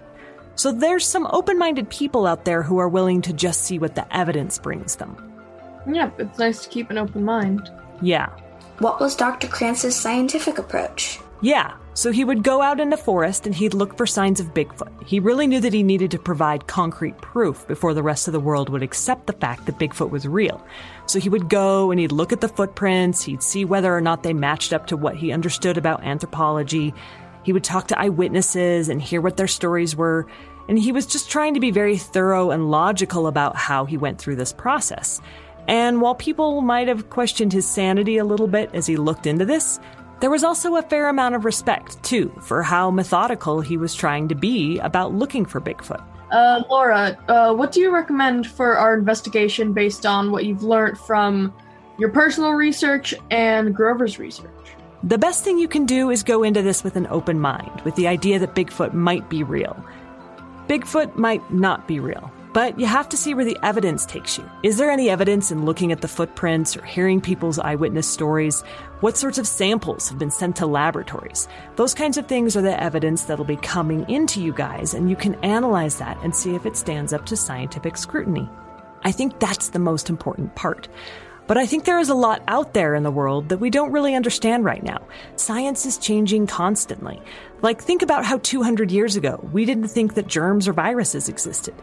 So 0.55 0.71
there's 0.71 1.05
some 1.05 1.27
open 1.29 1.59
minded 1.59 1.91
people 1.91 2.25
out 2.25 2.43
there 2.43 2.63
who 2.63 2.79
are 2.79 2.89
willing 2.89 3.21
to 3.21 3.33
just 3.33 3.61
see 3.61 3.77
what 3.77 3.93
the 3.93 4.17
evidence 4.17 4.57
brings 4.57 4.95
them. 4.95 5.15
Yeah, 5.87 6.09
it's 6.17 6.39
nice 6.39 6.63
to 6.63 6.69
keep 6.69 6.89
an 6.89 6.97
open 6.97 7.23
mind. 7.23 7.69
Yeah. 8.01 8.29
What 8.79 8.99
was 8.99 9.15
Dr. 9.15 9.47
Krantz's 9.47 9.95
scientific 9.95 10.57
approach? 10.57 11.19
Yeah. 11.41 11.75
So 11.93 12.11
he 12.11 12.23
would 12.23 12.41
go 12.41 12.63
out 12.63 12.79
in 12.79 12.89
the 12.89 12.97
forest 12.97 13.45
and 13.45 13.53
he'd 13.53 13.75
look 13.75 13.95
for 13.95 14.07
signs 14.07 14.39
of 14.39 14.53
Bigfoot. 14.53 15.05
He 15.05 15.19
really 15.19 15.45
knew 15.45 15.59
that 15.59 15.73
he 15.73 15.83
needed 15.83 16.09
to 16.11 16.17
provide 16.19 16.65
concrete 16.65 17.17
proof 17.17 17.67
before 17.67 17.93
the 17.93 18.01
rest 18.01 18.27
of 18.27 18.31
the 18.31 18.39
world 18.39 18.69
would 18.69 18.81
accept 18.81 19.27
the 19.27 19.33
fact 19.33 19.65
that 19.65 19.77
Bigfoot 19.77 20.09
was 20.09 20.27
real. 20.27 20.65
So 21.05 21.19
he 21.19 21.29
would 21.29 21.49
go 21.49 21.91
and 21.91 21.99
he'd 21.99 22.11
look 22.11 22.31
at 22.31 22.41
the 22.41 22.47
footprints, 22.47 23.21
he'd 23.21 23.43
see 23.43 23.65
whether 23.65 23.95
or 23.95 24.01
not 24.01 24.23
they 24.23 24.33
matched 24.33 24.71
up 24.71 24.87
to 24.87 24.97
what 24.97 25.15
he 25.15 25.31
understood 25.31 25.77
about 25.77 26.03
anthropology. 26.03 26.93
He 27.43 27.53
would 27.53 27.63
talk 27.63 27.87
to 27.87 27.99
eyewitnesses 27.99 28.89
and 28.89 29.01
hear 29.01 29.21
what 29.21 29.37
their 29.37 29.47
stories 29.47 29.95
were. 29.95 30.27
And 30.69 30.77
he 30.77 30.91
was 30.91 31.05
just 31.05 31.29
trying 31.29 31.53
to 31.55 31.59
be 31.59 31.71
very 31.71 31.97
thorough 31.97 32.51
and 32.51 32.69
logical 32.69 33.27
about 33.27 33.55
how 33.55 33.85
he 33.85 33.97
went 33.97 34.19
through 34.19 34.35
this 34.35 34.53
process. 34.53 35.19
And 35.67 36.01
while 36.01 36.15
people 36.15 36.61
might 36.61 36.87
have 36.87 37.09
questioned 37.09 37.53
his 37.53 37.67
sanity 37.67 38.17
a 38.17 38.25
little 38.25 38.47
bit 38.47 38.69
as 38.73 38.85
he 38.87 38.97
looked 38.97 39.27
into 39.27 39.45
this, 39.45 39.79
there 40.19 40.29
was 40.29 40.43
also 40.43 40.75
a 40.75 40.83
fair 40.83 41.09
amount 41.09 41.33
of 41.35 41.45
respect, 41.45 42.01
too, 42.03 42.31
for 42.41 42.61
how 42.61 42.91
methodical 42.91 43.59
he 43.59 43.75
was 43.75 43.95
trying 43.95 44.27
to 44.27 44.35
be 44.35 44.77
about 44.79 45.13
looking 45.13 45.45
for 45.45 45.59
Bigfoot. 45.59 46.03
Uh, 46.31 46.63
Laura, 46.69 47.17
uh, 47.27 47.53
what 47.53 47.71
do 47.71 47.81
you 47.81 47.91
recommend 47.91 48.47
for 48.47 48.77
our 48.77 48.93
investigation 48.93 49.73
based 49.73 50.05
on 50.05 50.31
what 50.31 50.45
you've 50.45 50.63
learned 50.63 50.97
from 50.97 51.53
your 51.97 52.09
personal 52.09 52.51
research 52.51 53.13
and 53.31 53.75
Grover's 53.75 54.19
research? 54.19 54.49
The 55.03 55.17
best 55.17 55.43
thing 55.43 55.57
you 55.57 55.67
can 55.67 55.87
do 55.87 56.11
is 56.11 56.21
go 56.21 56.43
into 56.43 56.61
this 56.61 56.83
with 56.83 56.95
an 56.95 57.07
open 57.07 57.39
mind, 57.39 57.81
with 57.83 57.95
the 57.95 58.07
idea 58.07 58.37
that 58.37 58.53
Bigfoot 58.53 58.93
might 58.93 59.27
be 59.31 59.41
real. 59.41 59.83
Bigfoot 60.67 61.15
might 61.15 61.51
not 61.51 61.87
be 61.87 61.99
real. 61.99 62.31
But 62.53 62.79
you 62.79 62.85
have 62.85 63.09
to 63.09 63.17
see 63.17 63.33
where 63.33 63.45
the 63.45 63.57
evidence 63.63 64.05
takes 64.05 64.37
you. 64.37 64.47
Is 64.61 64.77
there 64.77 64.91
any 64.91 65.09
evidence 65.09 65.51
in 65.51 65.65
looking 65.65 65.91
at 65.91 66.01
the 66.01 66.07
footprints 66.07 66.77
or 66.77 66.83
hearing 66.83 67.19
people's 67.19 67.57
eyewitness 67.57 68.07
stories? 68.07 68.61
What 68.99 69.17
sorts 69.17 69.37
of 69.37 69.47
samples 69.47 70.09
have 70.09 70.19
been 70.19 70.29
sent 70.29 70.57
to 70.57 70.67
laboratories? 70.67 71.47
Those 71.77 71.93
kinds 71.93 72.17
of 72.17 72.27
things 72.27 72.55
are 72.55 72.61
the 72.61 72.79
evidence 72.79 73.23
that'll 73.23 73.45
be 73.45 73.55
coming 73.55 74.07
into 74.07 74.39
you 74.39 74.53
guys, 74.53 74.93
and 74.93 75.09
you 75.09 75.15
can 75.15 75.35
analyze 75.43 75.97
that 75.97 76.21
and 76.23 76.35
see 76.35 76.53
if 76.53 76.65
it 76.65 76.75
stands 76.75 77.11
up 77.13 77.25
to 77.27 77.37
scientific 77.37 77.97
scrutiny. 77.97 78.47
I 79.03 79.11
think 79.11 79.39
that's 79.39 79.69
the 79.69 79.79
most 79.79 80.09
important 80.09 80.53
part. 80.55 80.89
But 81.51 81.57
I 81.57 81.65
think 81.65 81.83
there 81.83 81.99
is 81.99 82.07
a 82.07 82.15
lot 82.15 82.41
out 82.47 82.73
there 82.73 82.95
in 82.95 83.03
the 83.03 83.11
world 83.11 83.49
that 83.49 83.57
we 83.57 83.69
don't 83.69 83.91
really 83.91 84.15
understand 84.15 84.63
right 84.63 84.81
now. 84.81 85.01
Science 85.35 85.85
is 85.85 85.97
changing 85.97 86.47
constantly. 86.47 87.21
Like, 87.61 87.81
think 87.81 88.01
about 88.01 88.23
how 88.23 88.37
200 88.37 88.89
years 88.89 89.17
ago 89.17 89.37
we 89.51 89.65
didn't 89.65 89.89
think 89.89 90.13
that 90.13 90.27
germs 90.27 90.69
or 90.69 90.71
viruses 90.71 91.27
existed. 91.27 91.75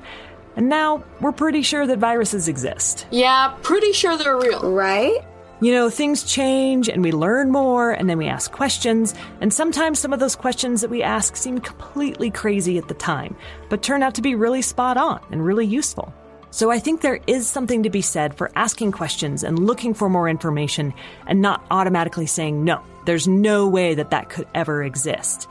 And 0.56 0.70
now 0.70 1.04
we're 1.20 1.32
pretty 1.32 1.60
sure 1.60 1.87
that 1.87 1.98
viruses 1.98 2.48
exist. 2.48 3.06
Yeah, 3.10 3.54
pretty 3.60 3.92
sure 3.92 4.16
they're 4.16 4.38
real. 4.38 4.72
Right? 4.72 5.18
You 5.60 5.72
know, 5.72 5.90
things 5.90 6.22
change 6.22 6.88
and 6.88 7.02
we 7.02 7.12
learn 7.12 7.50
more 7.50 7.90
and 7.90 8.08
then 8.08 8.16
we 8.16 8.26
ask 8.26 8.50
questions, 8.50 9.14
and 9.42 9.52
sometimes 9.52 9.98
some 9.98 10.14
of 10.14 10.18
those 10.18 10.34
questions 10.34 10.80
that 10.80 10.88
we 10.88 11.02
ask 11.02 11.37
seem 11.37 11.58
completely 11.58 12.30
crazy 12.30 12.78
at 12.78 12.88
the 12.88 12.94
time, 12.94 13.37
but 13.68 13.82
turn 13.82 14.02
out 14.02 14.14
to 14.14 14.22
be 14.22 14.34
really 14.34 14.62
spot 14.62 14.96
on 14.96 15.20
and 15.30 15.44
really 15.44 15.66
useful. 15.66 16.10
So 16.58 16.72
I 16.72 16.80
think 16.80 17.02
there 17.02 17.20
is 17.28 17.46
something 17.46 17.84
to 17.84 17.88
be 17.88 18.02
said 18.02 18.34
for 18.34 18.50
asking 18.56 18.90
questions 18.90 19.44
and 19.44 19.60
looking 19.60 19.94
for 19.94 20.08
more 20.08 20.28
information 20.28 20.92
and 21.28 21.40
not 21.40 21.64
automatically 21.70 22.26
saying, 22.26 22.64
no, 22.64 22.82
there's 23.04 23.28
no 23.28 23.68
way 23.68 23.94
that 23.94 24.10
that 24.10 24.28
could 24.28 24.48
ever 24.56 24.82
exist. 24.82 25.46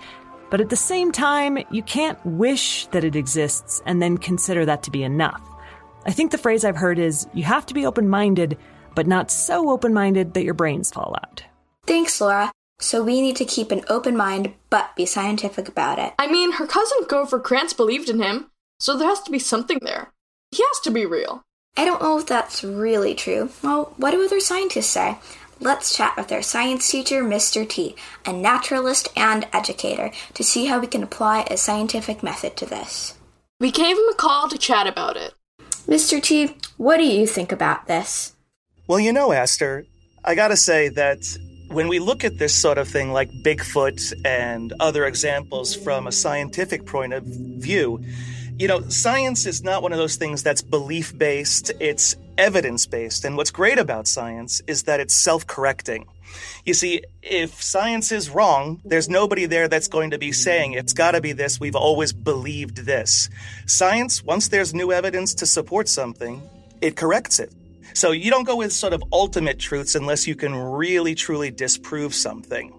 But 0.49 0.59
at 0.59 0.67
the 0.67 0.75
same 0.75 1.13
time, 1.13 1.59
you 1.71 1.81
can't 1.81 2.19
wish 2.25 2.87
that 2.87 3.05
it 3.05 3.15
exists 3.15 3.81
and 3.85 4.01
then 4.01 4.17
consider 4.17 4.65
that 4.65 4.83
to 4.83 4.91
be 4.91 5.01
enough. 5.01 5.41
I 6.05 6.11
think 6.11 6.31
the 6.31 6.37
phrase 6.37 6.65
I've 6.65 6.75
heard 6.75 6.99
is 6.99 7.25
you 7.33 7.45
have 7.45 7.65
to 7.67 7.73
be 7.73 7.85
open 7.85 8.09
minded, 8.09 8.57
but 8.93 9.07
not 9.07 9.31
so 9.31 9.69
open 9.69 9.93
minded 9.93 10.33
that 10.33 10.43
your 10.43 10.55
brains 10.55 10.91
fall 10.91 11.15
out. 11.23 11.41
Thanks, 11.85 12.19
Laura. 12.19 12.51
So 12.79 13.01
we 13.01 13.21
need 13.21 13.37
to 13.37 13.45
keep 13.45 13.71
an 13.71 13.85
open 13.87 14.17
mind, 14.17 14.55
but 14.69 14.93
be 14.97 15.05
scientific 15.05 15.69
about 15.69 15.99
it. 15.99 16.13
I 16.19 16.29
mean, 16.29 16.51
her 16.51 16.67
cousin 16.67 16.97
Grover 17.07 17.39
Krantz 17.39 17.71
believed 17.71 18.09
in 18.09 18.21
him, 18.21 18.51
so 18.77 18.97
there 18.97 19.07
has 19.07 19.21
to 19.21 19.31
be 19.31 19.39
something 19.39 19.79
there. 19.83 20.11
He 20.57 20.63
has 20.63 20.79
to 20.85 20.91
be 20.91 21.05
real. 21.05 21.43
I 21.77 21.85
don't 21.85 22.01
know 22.01 22.17
if 22.17 22.25
that's 22.25 22.63
really 22.63 23.13
true. 23.13 23.51
Well, 23.61 23.93
what 23.97 24.09
do 24.09 24.25
other 24.25 24.39
scientists 24.39 24.87
say? 24.87 25.17
Let's 25.59 25.95
chat 25.95 26.17
with 26.17 26.31
our 26.31 26.41
science 26.41 26.89
teacher, 26.89 27.23
Mr. 27.23 27.69
T, 27.69 27.95
a 28.25 28.33
naturalist 28.33 29.09
and 29.15 29.47
educator, 29.53 30.09
to 30.33 30.43
see 30.43 30.65
how 30.65 30.79
we 30.79 30.87
can 30.87 31.03
apply 31.03 31.41
a 31.43 31.57
scientific 31.57 32.23
method 32.23 32.57
to 32.57 32.65
this. 32.65 33.19
We 33.59 33.69
gave 33.69 33.97
him 33.97 34.09
a 34.09 34.15
call 34.15 34.49
to 34.49 34.57
chat 34.57 34.87
about 34.87 35.15
it. 35.15 35.35
Mr. 35.87 36.19
T, 36.19 36.55
what 36.77 36.97
do 36.97 37.03
you 37.03 37.27
think 37.27 37.51
about 37.51 37.85
this? 37.85 38.35
Well, 38.87 38.99
you 38.99 39.13
know, 39.13 39.31
Aster, 39.31 39.85
I 40.25 40.33
gotta 40.33 40.57
say 40.57 40.89
that 40.89 41.19
when 41.67 41.87
we 41.87 41.99
look 41.99 42.23
at 42.23 42.39
this 42.39 42.55
sort 42.55 42.79
of 42.79 42.87
thing 42.87 43.11
like 43.11 43.29
Bigfoot 43.45 44.25
and 44.25 44.73
other 44.79 45.05
examples 45.05 45.75
from 45.75 46.07
a 46.07 46.11
scientific 46.11 46.87
point 46.87 47.13
of 47.13 47.25
view, 47.25 48.03
you 48.57 48.67
know, 48.67 48.81
science 48.89 49.45
is 49.45 49.63
not 49.63 49.83
one 49.83 49.91
of 49.91 49.99
those 49.99 50.15
things 50.15 50.41
that's 50.41 50.63
belief 50.63 51.15
based, 51.15 51.71
it's 51.79 52.15
evidence 52.39 52.87
based. 52.87 53.23
And 53.23 53.37
what's 53.37 53.51
great 53.51 53.77
about 53.77 54.07
science 54.07 54.61
is 54.65 54.83
that 54.83 54.99
it's 54.99 55.13
self 55.13 55.45
correcting. 55.45 56.07
You 56.65 56.73
see, 56.73 57.03
if 57.21 57.61
science 57.61 58.11
is 58.11 58.29
wrong, 58.29 58.81
there's 58.83 59.09
nobody 59.09 59.45
there 59.45 59.67
that's 59.67 59.87
going 59.87 60.11
to 60.11 60.17
be 60.17 60.31
saying 60.31 60.73
it's 60.73 60.93
got 60.93 61.11
to 61.11 61.21
be 61.21 61.33
this, 61.33 61.59
we've 61.59 61.75
always 61.75 62.13
believed 62.13 62.77
this. 62.77 63.29
Science, 63.67 64.23
once 64.23 64.47
there's 64.47 64.73
new 64.73 64.91
evidence 64.91 65.35
to 65.35 65.45
support 65.45 65.87
something, 65.87 66.41
it 66.81 66.95
corrects 66.95 67.39
it. 67.39 67.53
So 67.93 68.11
you 68.11 68.29
don't 68.29 68.43
go 68.43 68.57
with 68.57 68.73
sort 68.73 68.93
of 68.93 69.03
ultimate 69.13 69.59
truths 69.59 69.95
unless 69.95 70.27
you 70.27 70.35
can 70.35 70.55
really 70.55 71.15
truly 71.15 71.51
disprove 71.51 72.13
something. 72.13 72.73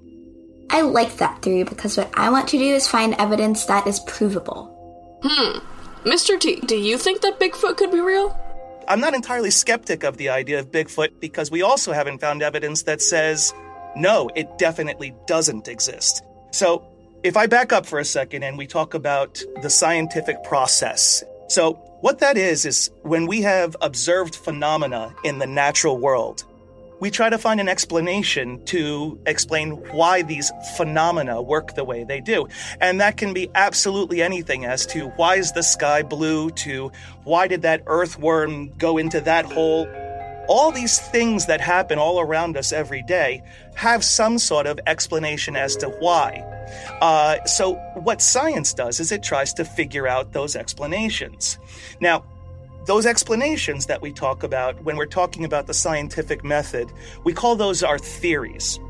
I 0.70 0.82
like 0.82 1.16
that 1.16 1.40
theory 1.40 1.62
because 1.62 1.96
what 1.96 2.10
I 2.14 2.30
want 2.30 2.48
to 2.48 2.58
do 2.58 2.74
is 2.74 2.86
find 2.86 3.14
evidence 3.18 3.64
that 3.66 3.86
is 3.86 4.00
provable. 4.00 4.77
Hmm. 5.22 5.58
Mr. 6.04 6.38
T, 6.38 6.60
do 6.60 6.76
you 6.76 6.96
think 6.96 7.22
that 7.22 7.40
Bigfoot 7.40 7.76
could 7.76 7.90
be 7.90 8.00
real? 8.00 8.36
I'm 8.86 9.00
not 9.00 9.14
entirely 9.14 9.50
skeptic 9.50 10.04
of 10.04 10.16
the 10.16 10.30
idea 10.30 10.60
of 10.60 10.70
Bigfoot 10.70 11.20
because 11.20 11.50
we 11.50 11.62
also 11.62 11.92
haven't 11.92 12.20
found 12.20 12.42
evidence 12.42 12.84
that 12.84 13.02
says, 13.02 13.52
no, 13.96 14.30
it 14.34 14.58
definitely 14.58 15.14
doesn't 15.26 15.68
exist. 15.68 16.22
So, 16.52 16.86
if 17.24 17.36
I 17.36 17.46
back 17.48 17.72
up 17.72 17.84
for 17.84 17.98
a 17.98 18.04
second 18.04 18.44
and 18.44 18.56
we 18.56 18.66
talk 18.66 18.94
about 18.94 19.42
the 19.60 19.68
scientific 19.68 20.44
process. 20.44 21.24
So, 21.48 21.74
what 22.00 22.20
that 22.20 22.36
is, 22.36 22.64
is 22.64 22.90
when 23.02 23.26
we 23.26 23.42
have 23.42 23.76
observed 23.80 24.36
phenomena 24.36 25.14
in 25.24 25.38
the 25.38 25.46
natural 25.46 25.98
world, 25.98 26.44
we 27.00 27.10
try 27.10 27.30
to 27.30 27.38
find 27.38 27.60
an 27.60 27.68
explanation 27.68 28.64
to 28.66 29.18
explain 29.26 29.72
why 29.92 30.22
these 30.22 30.50
phenomena 30.76 31.40
work 31.40 31.74
the 31.74 31.84
way 31.84 32.04
they 32.04 32.20
do. 32.20 32.48
And 32.80 33.00
that 33.00 33.16
can 33.16 33.32
be 33.32 33.50
absolutely 33.54 34.22
anything 34.22 34.64
as 34.64 34.86
to 34.86 35.08
why 35.10 35.36
is 35.36 35.52
the 35.52 35.62
sky 35.62 36.02
blue 36.02 36.50
to 36.50 36.90
why 37.24 37.46
did 37.46 37.62
that 37.62 37.82
earthworm 37.86 38.70
go 38.78 38.98
into 38.98 39.20
that 39.22 39.44
hole. 39.44 39.86
All 40.48 40.72
these 40.72 40.98
things 40.98 41.46
that 41.46 41.60
happen 41.60 41.98
all 41.98 42.20
around 42.20 42.56
us 42.56 42.72
every 42.72 43.02
day 43.02 43.42
have 43.74 44.02
some 44.02 44.38
sort 44.38 44.66
of 44.66 44.80
explanation 44.86 45.56
as 45.56 45.76
to 45.76 45.88
why. 45.88 46.44
Uh, 47.00 47.44
so, 47.44 47.74
what 47.94 48.20
science 48.20 48.74
does 48.74 49.00
is 49.00 49.12
it 49.12 49.22
tries 49.22 49.52
to 49.54 49.64
figure 49.64 50.06
out 50.06 50.32
those 50.32 50.56
explanations. 50.56 51.58
Now, 52.00 52.24
those 52.88 53.04
explanations 53.04 53.84
that 53.84 54.00
we 54.00 54.10
talk 54.10 54.42
about 54.42 54.82
when 54.82 54.96
we're 54.96 55.04
talking 55.04 55.44
about 55.44 55.66
the 55.66 55.74
scientific 55.74 56.42
method, 56.42 56.90
we 57.22 57.34
call 57.34 57.54
those 57.54 57.82
our 57.82 57.98
theories. 57.98 58.80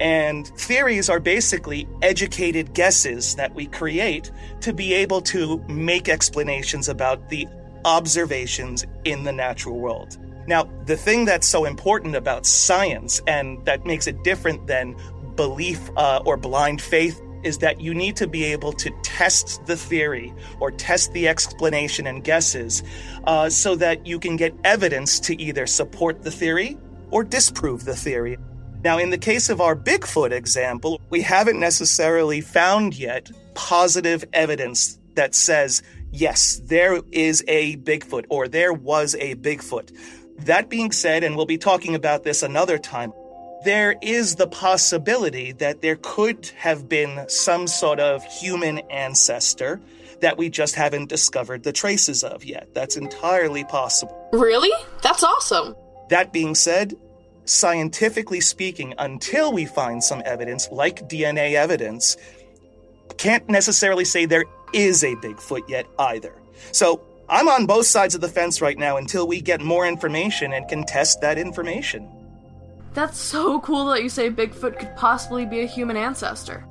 And 0.00 0.48
theories 0.58 1.08
are 1.08 1.20
basically 1.20 1.88
educated 2.02 2.74
guesses 2.74 3.36
that 3.36 3.54
we 3.54 3.66
create 3.66 4.32
to 4.62 4.72
be 4.72 4.92
able 4.92 5.22
to 5.22 5.58
make 5.68 6.08
explanations 6.08 6.88
about 6.88 7.28
the 7.28 7.46
observations 7.84 8.84
in 9.04 9.22
the 9.22 9.32
natural 9.32 9.78
world. 9.78 10.18
Now, 10.48 10.68
the 10.86 10.96
thing 10.96 11.24
that's 11.24 11.46
so 11.46 11.64
important 11.64 12.16
about 12.16 12.46
science 12.46 13.22
and 13.28 13.64
that 13.66 13.86
makes 13.86 14.08
it 14.08 14.24
different 14.24 14.66
than 14.66 14.96
belief 15.36 15.90
uh, 15.96 16.22
or 16.26 16.36
blind 16.36 16.82
faith 16.82 17.22
is 17.44 17.58
that 17.58 17.80
you 17.80 17.94
need 17.94 18.16
to 18.16 18.26
be 18.26 18.44
able 18.44 18.72
to 18.72 18.90
test 19.02 19.64
the 19.66 19.76
theory 19.76 20.32
or 20.60 20.70
test 20.70 21.12
the 21.12 21.28
explanation 21.28 22.06
and 22.06 22.24
guesses 22.24 22.82
uh, 23.24 23.48
so 23.48 23.74
that 23.76 24.06
you 24.06 24.18
can 24.18 24.36
get 24.36 24.54
evidence 24.64 25.20
to 25.20 25.40
either 25.40 25.66
support 25.66 26.22
the 26.22 26.30
theory 26.30 26.76
or 27.10 27.22
disprove 27.22 27.84
the 27.84 27.94
theory. 27.96 28.36
Now, 28.82 28.98
in 28.98 29.10
the 29.10 29.18
case 29.18 29.48
of 29.48 29.60
our 29.60 29.74
Bigfoot 29.74 30.30
example, 30.30 31.00
we 31.08 31.22
haven't 31.22 31.58
necessarily 31.58 32.40
found 32.40 32.98
yet 32.98 33.30
positive 33.54 34.24
evidence 34.32 34.98
that 35.14 35.34
says, 35.34 35.82
yes, 36.10 36.60
there 36.64 37.00
is 37.12 37.42
a 37.48 37.76
Bigfoot 37.76 38.26
or 38.28 38.46
there 38.48 38.72
was 38.72 39.14
a 39.14 39.36
Bigfoot. 39.36 39.90
That 40.40 40.68
being 40.68 40.92
said, 40.92 41.24
and 41.24 41.36
we'll 41.36 41.46
be 41.46 41.58
talking 41.58 41.94
about 41.94 42.24
this 42.24 42.42
another 42.42 42.76
time, 42.76 43.12
there 43.64 43.96
is 44.02 44.36
the 44.36 44.46
possibility 44.46 45.52
that 45.52 45.80
there 45.80 45.96
could 45.96 46.50
have 46.56 46.88
been 46.88 47.28
some 47.28 47.66
sort 47.66 47.98
of 48.00 48.24
human 48.24 48.78
ancestor 48.90 49.80
that 50.20 50.38
we 50.38 50.48
just 50.48 50.74
haven't 50.74 51.08
discovered 51.08 51.64
the 51.64 51.72
traces 51.72 52.22
of 52.22 52.44
yet. 52.44 52.68
That's 52.74 52.96
entirely 52.96 53.64
possible. 53.64 54.28
Really? 54.32 54.70
That's 55.02 55.22
awesome. 55.22 55.74
That 56.10 56.32
being 56.32 56.54
said, 56.54 56.94
scientifically 57.46 58.40
speaking, 58.40 58.94
until 58.98 59.52
we 59.52 59.66
find 59.66 60.02
some 60.02 60.22
evidence, 60.24 60.68
like 60.70 61.08
DNA 61.08 61.54
evidence, 61.54 62.16
can't 63.16 63.48
necessarily 63.48 64.04
say 64.04 64.24
there 64.26 64.44
is 64.72 65.02
a 65.04 65.14
Bigfoot 65.16 65.68
yet 65.68 65.86
either. 65.98 66.34
So 66.72 67.02
I'm 67.28 67.48
on 67.48 67.66
both 67.66 67.86
sides 67.86 68.14
of 68.14 68.20
the 68.20 68.28
fence 68.28 68.60
right 68.60 68.78
now 68.78 68.96
until 68.96 69.26
we 69.26 69.40
get 69.40 69.60
more 69.60 69.86
information 69.86 70.52
and 70.52 70.68
can 70.68 70.84
test 70.84 71.20
that 71.20 71.38
information. 71.38 72.10
That's 72.94 73.18
so 73.18 73.60
cool 73.60 73.86
that 73.86 74.04
you 74.04 74.08
say 74.08 74.30
Bigfoot 74.30 74.78
could 74.78 74.94
possibly 74.94 75.44
be 75.44 75.62
a 75.62 75.66
human 75.66 75.96
ancestor. 75.96 76.64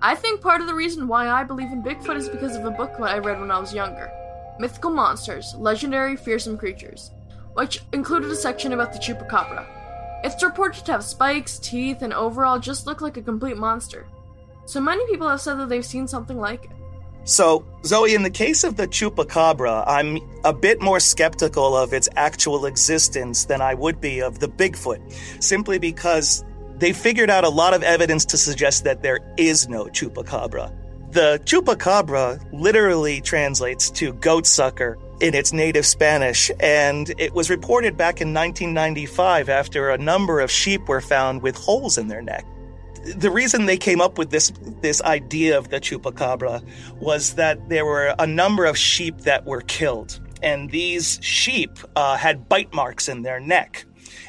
I 0.00 0.16
think 0.16 0.40
part 0.40 0.60
of 0.60 0.66
the 0.66 0.74
reason 0.74 1.06
why 1.06 1.28
I 1.28 1.44
believe 1.44 1.70
in 1.70 1.84
Bigfoot 1.84 2.16
is 2.16 2.28
because 2.28 2.56
of 2.56 2.64
a 2.64 2.72
book 2.72 2.90
that 2.98 3.04
I 3.04 3.18
read 3.18 3.40
when 3.40 3.52
I 3.52 3.60
was 3.60 3.72
younger 3.72 4.10
Mythical 4.58 4.90
Monsters 4.90 5.54
Legendary 5.56 6.16
Fearsome 6.16 6.58
Creatures, 6.58 7.12
which 7.54 7.80
included 7.92 8.28
a 8.32 8.34
section 8.34 8.72
about 8.72 8.92
the 8.92 8.98
Chupacabra. 8.98 9.64
It's 10.24 10.42
reported 10.42 10.84
to 10.84 10.92
have 10.92 11.04
spikes, 11.04 11.60
teeth, 11.60 12.02
and 12.02 12.12
overall 12.12 12.58
just 12.58 12.86
look 12.86 13.00
like 13.00 13.16
a 13.16 13.22
complete 13.22 13.56
monster. 13.56 14.06
So 14.66 14.80
many 14.80 15.06
people 15.06 15.28
have 15.28 15.40
said 15.40 15.54
that 15.54 15.68
they've 15.68 15.86
seen 15.86 16.08
something 16.08 16.38
like 16.38 16.64
it. 16.64 16.70
So, 17.24 17.64
Zoe, 17.84 18.14
in 18.14 18.24
the 18.24 18.30
case 18.30 18.64
of 18.64 18.76
the 18.76 18.88
chupacabra, 18.88 19.84
I'm 19.86 20.18
a 20.44 20.52
bit 20.52 20.80
more 20.80 20.98
skeptical 20.98 21.76
of 21.76 21.92
its 21.92 22.08
actual 22.16 22.66
existence 22.66 23.44
than 23.44 23.60
I 23.60 23.74
would 23.74 24.00
be 24.00 24.20
of 24.20 24.40
the 24.40 24.48
Bigfoot, 24.48 25.00
simply 25.40 25.78
because 25.78 26.44
they 26.78 26.92
figured 26.92 27.30
out 27.30 27.44
a 27.44 27.48
lot 27.48 27.74
of 27.74 27.84
evidence 27.84 28.24
to 28.26 28.36
suggest 28.36 28.82
that 28.84 29.02
there 29.02 29.20
is 29.36 29.68
no 29.68 29.84
chupacabra. 29.84 30.72
The 31.12 31.40
chupacabra 31.44 32.42
literally 32.52 33.20
translates 33.20 33.90
to 33.90 34.14
goat 34.14 34.46
sucker 34.46 34.98
in 35.20 35.34
its 35.34 35.52
native 35.52 35.86
Spanish, 35.86 36.50
and 36.58 37.14
it 37.18 37.32
was 37.34 37.50
reported 37.50 37.96
back 37.96 38.20
in 38.20 38.34
1995 38.34 39.48
after 39.48 39.90
a 39.90 39.98
number 39.98 40.40
of 40.40 40.50
sheep 40.50 40.88
were 40.88 41.00
found 41.00 41.42
with 41.42 41.54
holes 41.54 41.98
in 41.98 42.08
their 42.08 42.22
neck. 42.22 42.44
The 43.04 43.30
reason 43.30 43.66
they 43.66 43.76
came 43.76 44.00
up 44.00 44.18
with 44.18 44.30
this 44.30 44.52
this 44.80 45.02
idea 45.02 45.58
of 45.58 45.70
the 45.70 45.80
chupacabra 45.80 46.62
was 47.00 47.34
that 47.34 47.68
there 47.68 47.84
were 47.84 48.14
a 48.18 48.26
number 48.26 48.64
of 48.64 48.78
sheep 48.78 49.18
that 49.22 49.44
were 49.44 49.60
killed, 49.62 50.20
and 50.42 50.70
these 50.70 51.18
sheep 51.22 51.78
uh, 51.96 52.16
had 52.16 52.48
bite 52.48 52.72
marks 52.72 53.08
in 53.08 53.22
their 53.22 53.40
neck 53.40 53.84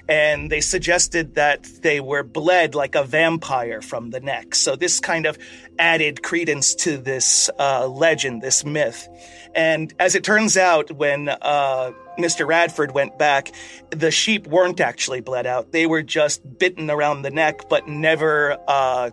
and 0.09 0.51
they 0.51 0.61
suggested 0.61 1.35
that 1.35 1.63
they 1.81 1.99
were 1.99 2.23
bled 2.23 2.75
like 2.75 2.95
a 2.95 3.03
vampire 3.03 3.81
from 3.81 4.09
the 4.09 4.19
neck. 4.19 4.55
So 4.55 4.75
this 4.75 4.99
kind 4.99 5.25
of 5.25 5.37
added 5.79 6.21
credence 6.23 6.75
to 6.75 6.97
this 6.97 7.49
uh, 7.57 7.87
legend, 7.87 8.41
this 8.41 8.65
myth. 8.65 9.07
And 9.55 9.93
as 9.99 10.15
it 10.15 10.23
turns 10.23 10.57
out, 10.57 10.91
when 10.91 11.29
uh, 11.29 11.91
Mr. 12.17 12.47
Radford 12.47 12.93
went 12.93 13.17
back, 13.17 13.51
the 13.91 14.11
sheep 14.11 14.47
weren't 14.47 14.79
actually 14.79 15.21
bled 15.21 15.45
out. 15.45 15.71
They 15.71 15.85
were 15.85 16.01
just 16.01 16.41
bitten 16.57 16.89
around 16.89 17.21
the 17.21 17.31
neck, 17.31 17.69
but 17.69 17.87
never 17.87 18.57
uh, 18.67 19.11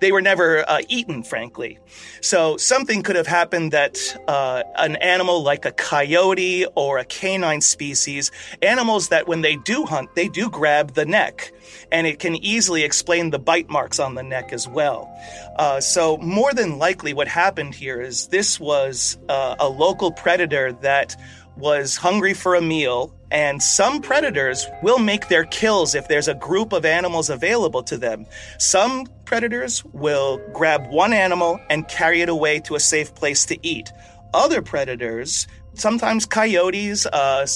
they 0.00 0.12
were 0.12 0.20
never 0.20 0.68
uh, 0.68 0.80
eaten, 0.88 1.22
frankly. 1.22 1.78
So 2.20 2.56
something 2.56 3.02
could 3.02 3.16
have 3.16 3.26
happened 3.26 3.72
that 3.72 3.98
uh, 4.28 4.62
an 4.76 4.96
animal 4.96 5.42
like 5.42 5.64
a 5.64 5.72
coyote 5.72 6.66
or 6.74 6.98
a 6.98 7.04
canine 7.04 7.60
species, 7.60 8.30
animals 8.62 9.08
that 9.08 9.28
when 9.28 9.42
they 9.42 9.56
do 9.56 9.84
hunt, 9.84 10.14
they 10.14 10.28
do 10.28 10.50
grab 10.50 10.94
the 10.94 11.04
neck. 11.04 11.52
And 11.92 12.06
it 12.06 12.18
can 12.18 12.36
easily 12.36 12.82
explain 12.82 13.30
the 13.30 13.38
bite 13.38 13.68
marks 13.68 13.98
on 13.98 14.14
the 14.14 14.22
neck 14.22 14.52
as 14.52 14.66
well. 14.66 15.08
Uh, 15.56 15.80
so, 15.80 16.16
more 16.18 16.52
than 16.52 16.78
likely, 16.78 17.12
what 17.12 17.28
happened 17.28 17.74
here 17.74 18.00
is 18.00 18.28
this 18.28 18.58
was 18.58 19.18
uh, 19.28 19.56
a 19.58 19.68
local 19.68 20.10
predator 20.10 20.72
that 20.72 21.14
was 21.56 21.96
hungry 21.96 22.34
for 22.34 22.54
a 22.54 22.60
meal, 22.60 23.14
and 23.30 23.62
some 23.62 24.00
predators 24.00 24.66
will 24.82 24.98
make 24.98 25.28
their 25.28 25.44
kills 25.44 25.94
if 25.94 26.08
there's 26.08 26.28
a 26.28 26.34
group 26.34 26.72
of 26.72 26.84
animals 26.84 27.30
available 27.30 27.82
to 27.84 27.96
them. 27.96 28.26
Some 28.58 29.06
predators 29.24 29.84
will 29.86 30.40
grab 30.52 30.90
one 30.90 31.12
animal 31.12 31.60
and 31.70 31.86
carry 31.88 32.22
it 32.22 32.28
away 32.28 32.60
to 32.60 32.74
a 32.74 32.80
safe 32.80 33.14
place 33.14 33.46
to 33.46 33.58
eat. 33.66 33.92
Other 34.34 34.62
predators, 34.62 35.46
sometimes 35.74 36.26
coyotes, 36.26 37.06
uh, 37.06 37.46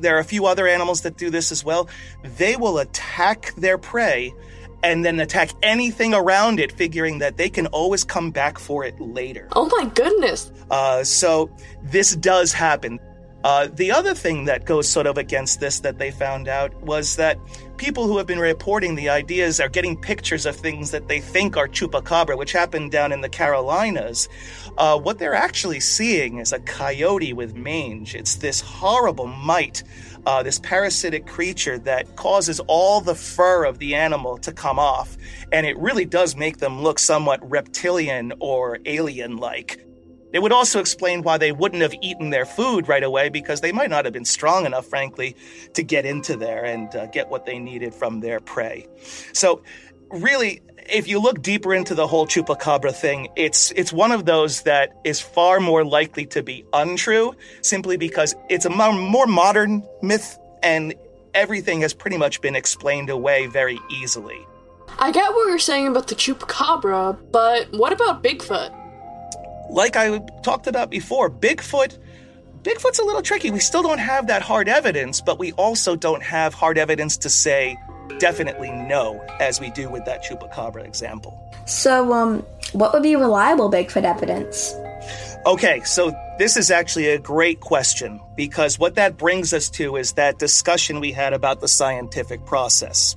there 0.00 0.16
are 0.16 0.20
a 0.20 0.24
few 0.24 0.46
other 0.46 0.66
animals 0.66 1.02
that 1.02 1.16
do 1.16 1.30
this 1.30 1.52
as 1.52 1.64
well, 1.64 1.88
they 2.36 2.56
will 2.56 2.78
attack 2.78 3.54
their 3.56 3.78
prey 3.78 4.32
and 4.82 5.04
then 5.04 5.18
attack 5.20 5.50
anything 5.62 6.14
around 6.14 6.60
it, 6.60 6.70
figuring 6.72 7.18
that 7.18 7.36
they 7.36 7.48
can 7.50 7.66
always 7.68 8.04
come 8.04 8.30
back 8.30 8.58
for 8.58 8.84
it 8.84 8.98
later. 9.00 9.48
Oh 9.56 9.68
my 9.76 9.90
goodness. 9.90 10.52
Uh, 10.70 11.02
so 11.02 11.50
this 11.82 12.14
does 12.14 12.52
happen. 12.52 13.00
Uh, 13.44 13.68
the 13.74 13.90
other 13.90 14.14
thing 14.14 14.44
that 14.46 14.64
goes 14.64 14.88
sort 14.88 15.06
of 15.06 15.16
against 15.16 15.60
this 15.60 15.80
that 15.80 15.98
they 15.98 16.10
found 16.10 16.48
out 16.48 16.74
was 16.82 17.16
that 17.16 17.38
people 17.76 18.06
who 18.06 18.18
have 18.18 18.26
been 18.26 18.40
reporting 18.40 18.96
the 18.96 19.08
ideas 19.08 19.60
are 19.60 19.68
getting 19.68 19.96
pictures 19.96 20.44
of 20.44 20.56
things 20.56 20.90
that 20.90 21.06
they 21.06 21.20
think 21.20 21.56
are 21.56 21.68
chupacabra, 21.68 22.36
which 22.36 22.50
happened 22.50 22.90
down 22.90 23.12
in 23.12 23.20
the 23.20 23.28
Carolinas. 23.28 24.28
Uh, 24.76 24.98
what 24.98 25.18
they're 25.18 25.34
actually 25.34 25.78
seeing 25.78 26.38
is 26.38 26.52
a 26.52 26.58
coyote 26.60 27.32
with 27.32 27.54
mange. 27.54 28.16
It's 28.16 28.36
this 28.36 28.60
horrible 28.60 29.28
mite, 29.28 29.84
uh, 30.26 30.42
this 30.42 30.58
parasitic 30.58 31.26
creature 31.26 31.78
that 31.78 32.16
causes 32.16 32.58
all 32.66 33.00
the 33.00 33.14
fur 33.14 33.64
of 33.64 33.78
the 33.78 33.94
animal 33.94 34.36
to 34.38 34.52
come 34.52 34.80
off. 34.80 35.16
And 35.52 35.64
it 35.64 35.78
really 35.78 36.04
does 36.04 36.34
make 36.34 36.58
them 36.58 36.82
look 36.82 36.98
somewhat 36.98 37.48
reptilian 37.48 38.32
or 38.40 38.78
alien 38.84 39.36
like. 39.36 39.87
It 40.32 40.40
would 40.40 40.52
also 40.52 40.80
explain 40.80 41.22
why 41.22 41.38
they 41.38 41.52
wouldn't 41.52 41.82
have 41.82 41.94
eaten 42.02 42.30
their 42.30 42.44
food 42.44 42.88
right 42.88 43.02
away 43.02 43.28
because 43.28 43.60
they 43.60 43.72
might 43.72 43.90
not 43.90 44.04
have 44.04 44.12
been 44.12 44.24
strong 44.24 44.66
enough, 44.66 44.86
frankly, 44.86 45.36
to 45.74 45.82
get 45.82 46.04
into 46.04 46.36
there 46.36 46.64
and 46.64 46.94
uh, 46.94 47.06
get 47.06 47.28
what 47.28 47.46
they 47.46 47.58
needed 47.58 47.94
from 47.94 48.20
their 48.20 48.40
prey. 48.40 48.86
So, 49.32 49.62
really, 50.10 50.60
if 50.88 51.08
you 51.08 51.20
look 51.20 51.42
deeper 51.42 51.74
into 51.74 51.94
the 51.94 52.06
whole 52.06 52.26
chupacabra 52.26 52.94
thing, 52.94 53.28
it's 53.36 53.70
it's 53.72 53.92
one 53.92 54.12
of 54.12 54.24
those 54.26 54.62
that 54.62 54.98
is 55.04 55.20
far 55.20 55.60
more 55.60 55.84
likely 55.84 56.26
to 56.26 56.42
be 56.42 56.64
untrue, 56.72 57.34
simply 57.62 57.96
because 57.96 58.34
it's 58.48 58.64
a 58.64 58.70
more 58.70 59.26
modern 59.26 59.82
myth 60.02 60.38
and 60.62 60.94
everything 61.34 61.80
has 61.82 61.94
pretty 61.94 62.16
much 62.16 62.40
been 62.40 62.56
explained 62.56 63.10
away 63.10 63.46
very 63.46 63.78
easily. 63.90 64.38
I 64.98 65.12
get 65.12 65.32
what 65.32 65.48
you're 65.48 65.58
saying 65.58 65.86
about 65.86 66.08
the 66.08 66.14
chupacabra, 66.14 67.18
but 67.30 67.70
what 67.72 67.92
about 67.92 68.22
Bigfoot? 68.22 68.74
Like 69.70 69.96
I 69.96 70.18
talked 70.42 70.66
about 70.66 70.90
before, 70.90 71.30
Bigfoot 71.30 71.98
Bigfoot's 72.62 72.98
a 72.98 73.04
little 73.04 73.22
tricky. 73.22 73.50
We 73.50 73.60
still 73.60 73.82
don't 73.82 73.98
have 73.98 74.26
that 74.26 74.42
hard 74.42 74.68
evidence, 74.68 75.20
but 75.20 75.38
we 75.38 75.52
also 75.52 75.94
don't 75.94 76.22
have 76.22 76.54
hard 76.54 76.76
evidence 76.76 77.16
to 77.18 77.30
say 77.30 77.78
definitely 78.18 78.70
no, 78.70 79.20
as 79.40 79.60
we 79.60 79.70
do 79.70 79.88
with 79.88 80.04
that 80.06 80.24
chupacabra 80.24 80.84
example. 80.84 81.40
So, 81.66 82.12
um, 82.12 82.44
what 82.72 82.92
would 82.92 83.02
be 83.02 83.16
reliable 83.16 83.70
Bigfoot 83.70 84.02
evidence? 84.04 84.74
Okay, 85.46 85.80
so 85.84 86.12
this 86.38 86.56
is 86.56 86.70
actually 86.70 87.08
a 87.08 87.18
great 87.18 87.60
question 87.60 88.20
because 88.36 88.78
what 88.78 88.96
that 88.96 89.16
brings 89.16 89.54
us 89.54 89.70
to 89.70 89.96
is 89.96 90.14
that 90.14 90.38
discussion 90.38 91.00
we 91.00 91.12
had 91.12 91.32
about 91.32 91.60
the 91.60 91.68
scientific 91.68 92.44
process. 92.44 93.16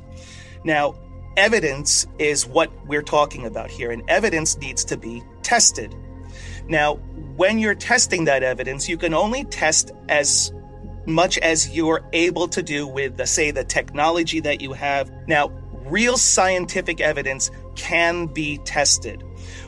Now, 0.63 0.95
evidence 1.35 2.05
is 2.19 2.45
what 2.45 2.71
we're 2.85 3.01
talking 3.01 3.45
about 3.45 3.71
here, 3.71 3.91
and 3.91 4.03
evidence 4.07 4.57
needs 4.59 4.85
to 4.85 4.97
be 4.97 5.23
tested. 5.41 5.95
Now, 6.67 6.95
when 7.35 7.59
you're 7.59 7.75
testing 7.75 8.25
that 8.25 8.43
evidence, 8.43 8.87
you 8.87 8.97
can 8.97 9.13
only 9.13 9.43
test 9.45 9.91
as 10.09 10.53
much 11.05 11.37
as 11.39 11.69
you're 11.69 12.03
able 12.13 12.47
to 12.49 12.61
do 12.61 12.87
with, 12.87 13.17
the, 13.17 13.25
say, 13.25 13.51
the 13.51 13.63
technology 13.63 14.39
that 14.41 14.61
you 14.61 14.73
have. 14.73 15.11
Now, 15.27 15.51
real 15.85 16.17
scientific 16.17 17.01
evidence 17.01 17.51
can 17.75 18.27
be 18.27 18.59
tested, 18.59 19.23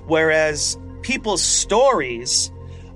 whereas 0.06 0.77
people's 1.01 1.41
stories, 1.41 2.51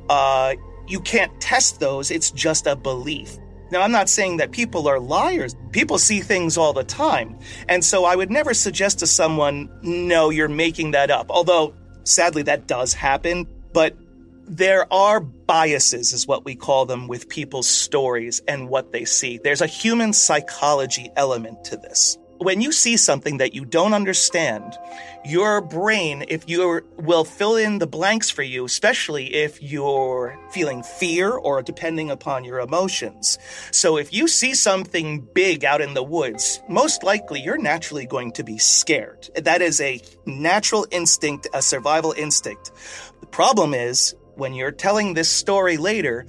uh, 0.09 0.53
you 0.87 0.99
can't 1.01 1.41
test 1.41 1.79
those. 1.79 2.11
It's 2.11 2.31
just 2.31 2.67
a 2.67 2.75
belief. 2.75 3.37
Now, 3.69 3.81
I'm 3.81 3.91
not 3.91 4.07
saying 4.07 4.37
that 4.37 4.51
people 4.51 4.87
are 4.87 4.99
liars. 4.99 5.55
People 5.71 5.97
see 5.97 6.21
things 6.21 6.57
all 6.57 6.71
the 6.71 6.85
time. 6.85 7.37
And 7.67 7.83
so 7.83 8.05
I 8.05 8.15
would 8.15 8.31
never 8.31 8.53
suggest 8.53 8.99
to 8.99 9.07
someone, 9.07 9.69
no, 9.81 10.29
you're 10.29 10.47
making 10.47 10.91
that 10.91 11.11
up. 11.11 11.29
Although, 11.29 11.73
sadly, 12.05 12.43
that 12.43 12.67
does 12.67 12.93
happen. 12.93 13.45
But 13.77 13.95
there 14.47 14.91
are 14.91 15.19
biases, 15.19 16.11
is 16.11 16.25
what 16.25 16.43
we 16.43 16.55
call 16.55 16.87
them, 16.87 17.07
with 17.07 17.29
people's 17.29 17.67
stories 17.67 18.41
and 18.47 18.69
what 18.69 18.91
they 18.91 19.05
see. 19.05 19.37
There's 19.37 19.61
a 19.61 19.67
human 19.67 20.13
psychology 20.13 21.11
element 21.15 21.63
to 21.65 21.77
this. 21.77 22.17
When 22.39 22.61
you 22.61 22.71
see 22.71 22.97
something 22.97 23.37
that 23.37 23.53
you 23.53 23.65
don't 23.65 23.93
understand, 23.93 24.75
your 25.25 25.61
brain, 25.61 26.25
if 26.27 26.49
you 26.49 26.83
will 26.97 27.23
fill 27.23 27.55
in 27.55 27.77
the 27.77 27.85
blanks 27.85 28.31
for 28.31 28.41
you, 28.41 28.65
especially 28.65 29.33
if 29.33 29.61
you're 29.61 30.39
feeling 30.51 30.81
fear 30.81 31.31
or 31.31 31.61
depending 31.61 32.09
upon 32.09 32.43
your 32.43 32.59
emotions. 32.59 33.37
So 33.71 33.97
if 33.97 34.11
you 34.11 34.27
see 34.27 34.53
something 34.55 35.27
big 35.33 35.65
out 35.65 35.81
in 35.81 35.93
the 35.93 36.03
woods, 36.03 36.61
most 36.67 37.03
likely 37.03 37.41
you're 37.41 37.57
naturally 37.57 38.07
going 38.07 38.31
to 38.33 38.43
be 38.43 38.57
scared. 38.57 39.29
That 39.35 39.61
is 39.61 39.81
a 39.81 40.01
natural 40.25 40.87
instinct, 40.89 41.47
a 41.53 41.61
survival 41.61 42.13
instinct. 42.13 42.71
The 43.27 43.35
problem 43.35 43.73
is 43.73 44.15
when 44.35 44.53
you're 44.53 44.71
telling 44.71 45.13
this 45.13 45.29
story 45.29 45.77
later, 45.77 46.25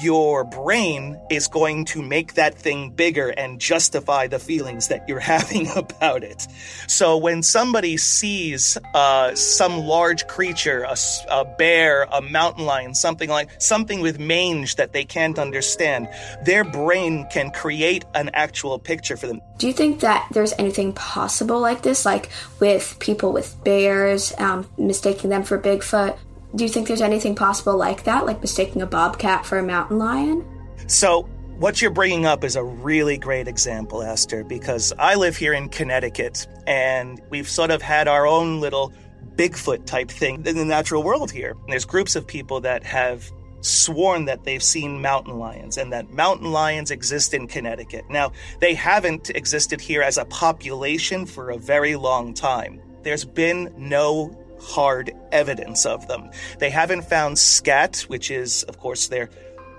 your 0.00 0.44
brain 0.44 1.18
is 1.30 1.48
going 1.48 1.84
to 1.86 2.02
make 2.02 2.34
that 2.34 2.54
thing 2.54 2.90
bigger 2.90 3.28
and 3.28 3.60
justify 3.60 4.26
the 4.26 4.38
feelings 4.38 4.88
that 4.88 5.08
you're 5.08 5.20
having 5.36 5.68
about 5.76 6.22
it. 6.22 6.46
So 6.86 7.16
when 7.16 7.42
somebody 7.42 7.96
sees 7.96 8.78
uh, 8.94 9.34
some 9.34 9.78
large 9.78 10.26
creature, 10.26 10.82
a, 10.84 10.96
a, 11.30 11.44
bear, 11.44 12.06
a 12.12 12.20
mountain 12.20 12.64
lion, 12.64 12.94
something 12.94 13.28
like 13.28 13.50
something 13.60 14.00
with 14.00 14.18
mange 14.18 14.76
that 14.76 14.92
they 14.92 15.04
can't 15.04 15.38
understand, 15.38 16.08
their 16.44 16.64
brain 16.64 17.26
can 17.30 17.50
create 17.50 18.04
an 18.14 18.30
actual 18.34 18.78
picture 18.78 19.16
for 19.16 19.26
them. 19.26 19.40
Do 19.58 19.66
you 19.66 19.72
think 19.72 20.00
that 20.00 20.28
there's 20.32 20.52
anything 20.58 20.92
possible 20.92 21.60
like 21.60 21.82
this, 21.82 22.04
like 22.04 22.30
with 22.60 22.96
people 23.00 23.32
with 23.32 23.56
bears, 23.64 24.32
um, 24.38 24.68
mistaking 24.76 25.30
them 25.30 25.42
for 25.42 25.58
Bigfoot? 25.58 26.18
Do 26.54 26.64
you 26.64 26.70
think 26.70 26.88
there's 26.88 27.02
anything 27.02 27.34
possible 27.34 27.76
like 27.76 28.04
that, 28.04 28.24
like 28.24 28.40
mistaking 28.40 28.82
a 28.82 28.86
bobcat 28.86 29.44
for 29.44 29.58
a 29.58 29.62
mountain 29.62 29.98
lion? 29.98 30.44
So, 30.86 31.22
what 31.58 31.80
you're 31.80 31.90
bringing 31.90 32.26
up 32.26 32.44
is 32.44 32.54
a 32.54 32.62
really 32.62 33.16
great 33.16 33.48
example, 33.48 34.02
Aster, 34.02 34.44
because 34.44 34.92
I 34.98 35.14
live 35.14 35.36
here 35.36 35.54
in 35.54 35.70
Connecticut 35.70 36.46
and 36.66 37.20
we've 37.30 37.48
sort 37.48 37.70
of 37.70 37.80
had 37.80 38.08
our 38.08 38.26
own 38.26 38.60
little 38.60 38.92
Bigfoot 39.36 39.86
type 39.86 40.10
thing 40.10 40.46
in 40.46 40.56
the 40.56 40.64
natural 40.64 41.02
world 41.02 41.30
here. 41.30 41.56
There's 41.68 41.84
groups 41.84 42.14
of 42.14 42.26
people 42.26 42.60
that 42.60 42.84
have 42.84 43.30
sworn 43.60 44.26
that 44.26 44.44
they've 44.44 44.62
seen 44.62 45.00
mountain 45.00 45.38
lions 45.38 45.76
and 45.76 45.92
that 45.92 46.10
mountain 46.10 46.52
lions 46.52 46.90
exist 46.90 47.34
in 47.34 47.46
Connecticut. 47.46 48.04
Now, 48.08 48.32
they 48.60 48.74
haven't 48.74 49.30
existed 49.30 49.80
here 49.80 50.02
as 50.02 50.18
a 50.18 50.24
population 50.26 51.26
for 51.26 51.50
a 51.50 51.58
very 51.58 51.96
long 51.96 52.32
time. 52.34 52.80
There's 53.02 53.24
been 53.24 53.72
no 53.76 54.36
hard 54.60 55.12
evidence 55.32 55.86
of 55.86 56.06
them. 56.08 56.30
They 56.58 56.70
haven't 56.70 57.02
found 57.02 57.38
scat, 57.38 58.04
which 58.08 58.30
is, 58.30 58.62
of 58.64 58.78
course, 58.78 59.08
their 59.08 59.30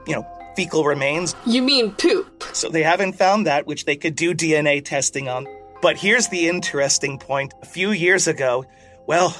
you 0.07 0.15
know, 0.15 0.25
fecal 0.55 0.85
remains. 0.85 1.35
You 1.45 1.61
mean 1.61 1.91
poop? 1.91 2.43
So 2.53 2.69
they 2.69 2.83
haven't 2.83 3.13
found 3.13 3.45
that, 3.45 3.67
which 3.67 3.85
they 3.85 3.95
could 3.95 4.15
do 4.15 4.33
DNA 4.33 4.83
testing 4.83 5.27
on. 5.27 5.45
But 5.81 5.97
here's 5.97 6.29
the 6.29 6.47
interesting 6.47 7.19
point. 7.19 7.53
A 7.61 7.65
few 7.65 7.91
years 7.91 8.27
ago, 8.27 8.65
well, 9.05 9.35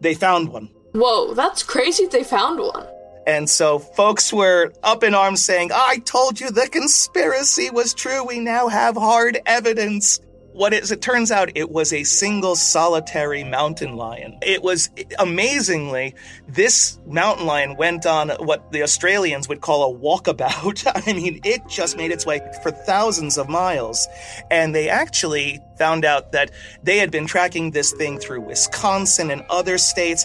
they 0.00 0.14
found 0.14 0.48
one. 0.48 0.70
Whoa, 0.92 1.34
that's 1.34 1.62
crazy 1.62 2.06
they 2.06 2.24
found 2.24 2.58
one. 2.58 2.86
And 3.26 3.50
so 3.50 3.78
folks 3.78 4.32
were 4.32 4.72
up 4.82 5.02
in 5.02 5.14
arms 5.14 5.42
saying, 5.42 5.70
I 5.74 5.98
told 5.98 6.40
you 6.40 6.50
the 6.50 6.68
conspiracy 6.68 7.70
was 7.70 7.92
true. 7.92 8.24
We 8.24 8.40
now 8.40 8.68
have 8.68 8.96
hard 8.96 9.38
evidence. 9.46 10.20
What 10.56 10.72
is, 10.72 10.90
it 10.90 11.02
turns 11.02 11.30
out 11.30 11.50
it 11.54 11.70
was 11.70 11.92
a 11.92 12.02
single 12.04 12.56
solitary 12.56 13.44
mountain 13.44 13.94
lion. 13.94 14.38
It 14.40 14.62
was 14.62 14.88
amazingly, 15.18 16.14
this 16.48 16.98
mountain 17.06 17.44
lion 17.44 17.76
went 17.76 18.06
on 18.06 18.30
what 18.30 18.72
the 18.72 18.82
Australians 18.82 19.50
would 19.50 19.60
call 19.60 19.92
a 19.92 19.98
walkabout. 19.98 20.90
I 21.06 21.12
mean, 21.12 21.42
it 21.44 21.68
just 21.68 21.98
made 21.98 22.10
its 22.10 22.24
way 22.24 22.40
for 22.62 22.70
thousands 22.70 23.36
of 23.36 23.50
miles. 23.50 24.08
And 24.50 24.74
they 24.74 24.88
actually 24.88 25.60
found 25.78 26.06
out 26.06 26.32
that 26.32 26.52
they 26.82 26.96
had 26.96 27.10
been 27.10 27.26
tracking 27.26 27.72
this 27.72 27.92
thing 27.92 28.18
through 28.18 28.40
Wisconsin 28.40 29.30
and 29.30 29.42
other 29.50 29.76
states 29.76 30.24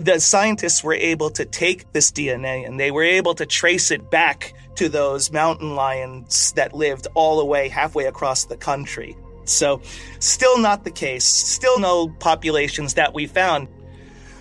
the 0.00 0.18
scientists 0.18 0.82
were 0.82 0.92
able 0.92 1.30
to 1.30 1.44
take 1.44 1.92
this 1.92 2.10
DNA 2.10 2.66
and 2.66 2.80
they 2.80 2.90
were 2.90 3.04
able 3.04 3.34
to 3.36 3.46
trace 3.46 3.92
it 3.92 4.10
back 4.10 4.54
to 4.74 4.88
those 4.88 5.30
mountain 5.30 5.76
lions 5.76 6.52
that 6.52 6.74
lived 6.74 7.06
all 7.14 7.38
the 7.38 7.44
way 7.44 7.68
halfway 7.68 8.06
across 8.06 8.44
the 8.44 8.56
country. 8.56 9.16
So, 9.48 9.80
still 10.18 10.58
not 10.58 10.84
the 10.84 10.90
case, 10.90 11.24
still 11.24 11.78
no 11.78 12.08
populations 12.08 12.94
that 12.94 13.14
we 13.14 13.26
found. 13.26 13.68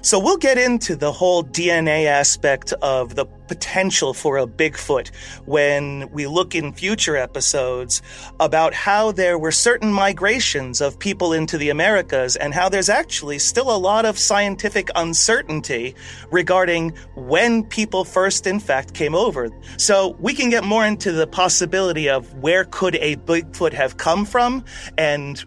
So 0.05 0.19
we'll 0.19 0.37
get 0.37 0.59
into 0.59 0.95
the 0.95 1.11
whole 1.11 1.43
DNA 1.43 2.05
aspect 2.05 2.73
of 2.73 3.15
the 3.15 3.25
potential 3.25 4.13
for 4.13 4.37
a 4.37 4.45
Bigfoot 4.45 5.09
when 5.45 6.11
we 6.11 6.27
look 6.27 6.53
in 6.53 6.73
future 6.73 7.17
episodes 7.17 8.03
about 8.39 8.75
how 8.75 9.11
there 9.11 9.39
were 9.39 9.51
certain 9.51 9.91
migrations 9.91 10.79
of 10.79 10.99
people 10.99 11.33
into 11.33 11.57
the 11.57 11.71
Americas 11.71 12.35
and 12.35 12.53
how 12.53 12.69
there's 12.69 12.87
actually 12.87 13.39
still 13.39 13.75
a 13.75 13.79
lot 13.79 14.05
of 14.05 14.19
scientific 14.19 14.89
uncertainty 14.95 15.95
regarding 16.29 16.93
when 17.15 17.63
people 17.63 18.05
first 18.05 18.45
in 18.45 18.59
fact 18.59 18.93
came 18.93 19.15
over. 19.15 19.49
So 19.77 20.15
we 20.19 20.35
can 20.35 20.51
get 20.51 20.63
more 20.63 20.85
into 20.85 21.13
the 21.13 21.25
possibility 21.25 22.09
of 22.09 22.31
where 22.35 22.65
could 22.65 22.93
a 22.97 23.15
Bigfoot 23.15 23.73
have 23.73 23.97
come 23.97 24.23
from 24.25 24.65
and 24.99 25.43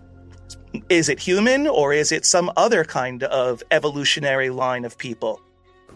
is 0.88 1.08
it 1.08 1.18
human 1.18 1.66
or 1.66 1.92
is 1.92 2.12
it 2.12 2.24
some 2.24 2.50
other 2.56 2.84
kind 2.84 3.22
of 3.24 3.62
evolutionary 3.70 4.50
line 4.50 4.84
of 4.84 4.98
people? 4.98 5.40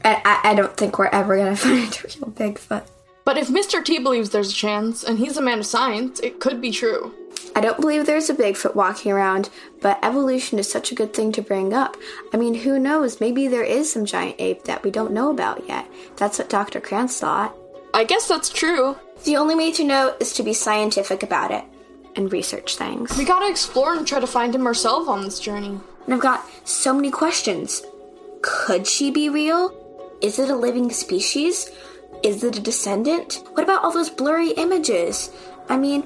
I, 0.05 0.41
I 0.45 0.55
don't 0.55 0.77
think 0.77 0.99
we're 0.99 1.07
ever 1.07 1.37
going 1.37 1.57
to 1.57 1.61
find 1.61 1.77
a 1.77 2.19
real 2.19 2.33
Bigfoot. 2.33 2.87
But 3.25 3.39
if 3.39 3.49
Mr. 3.49 3.85
T 3.85 3.99
believes 3.99 4.31
there's 4.31 4.51
a 4.51 4.55
chance, 4.55 5.05
and 5.05 5.19
he's 5.19 5.37
a 5.37 5.43
man 5.43 5.61
of 5.61 5.67
science, 5.67 6.19
it 6.21 6.41
could 6.41 6.61
be 6.61 6.73
true. 6.73 7.15
I 7.55 7.61
don't 7.61 7.81
believe 7.81 8.05
there's 8.05 8.31
a 8.31 8.35
Bigfoot 8.35 8.75
walking 8.75 9.13
around, 9.13 9.49
but 9.81 9.99
evolution 10.03 10.59
is 10.59 10.71
such 10.71 10.91
a 10.91 10.95
good 10.95 11.15
thing 11.15 11.31
to 11.33 11.43
bring 11.43 11.73
up. 11.73 11.97
I 12.33 12.37
mean, 12.37 12.55
who 12.55 12.79
knows? 12.79 13.21
Maybe 13.21 13.47
there 13.47 13.63
is 13.63 13.93
some 13.93 14.07
giant 14.07 14.37
ape 14.41 14.65
that 14.65 14.83
we 14.83 14.91
don't 14.91 15.13
know 15.13 15.31
about 15.31 15.69
yet. 15.69 15.87
That's 16.17 16.39
what 16.39 16.49
Dr. 16.49 16.81
Krantz 16.81 17.21
thought. 17.21 17.55
I 17.95 18.05
guess 18.05 18.27
that's 18.27 18.49
true. 18.49 18.97
The 19.25 19.37
only 19.37 19.55
way 19.55 19.71
to 19.73 19.85
know 19.85 20.17
is 20.19 20.33
to 20.35 20.43
be 20.43 20.55
scientific 20.55 21.23
about 21.23 21.51
it 21.51 21.65
and 22.17 22.33
research 22.33 22.77
things. 22.77 23.17
We 23.17 23.25
gotta 23.25 23.49
explore 23.49 23.95
and 23.95 24.07
try 24.07 24.21
to 24.21 24.27
find 24.27 24.55
him 24.55 24.67
ourselves 24.67 25.09
on 25.09 25.23
this 25.23 25.41
journey. 25.41 25.79
And 26.05 26.15
I've 26.15 26.21
got 26.21 26.45
so 26.65 26.93
many 26.95 27.11
questions. 27.11 27.83
Could 28.43 28.87
she 28.87 29.11
be 29.11 29.29
real? 29.29 29.73
Is 30.21 30.39
it 30.39 30.51
a 30.51 30.57
living 30.57 30.91
species? 30.91 31.71
Is 32.23 32.45
it 32.45 32.57
a 32.57 32.61
descendant? 32.61 33.43
What 33.53 33.65
about 33.65 33.83
all 33.85 33.93
those 33.93 34.11
blurry 34.11 34.51
images? 34.51 35.31
I 35.69 35.77
mean, 35.77 36.03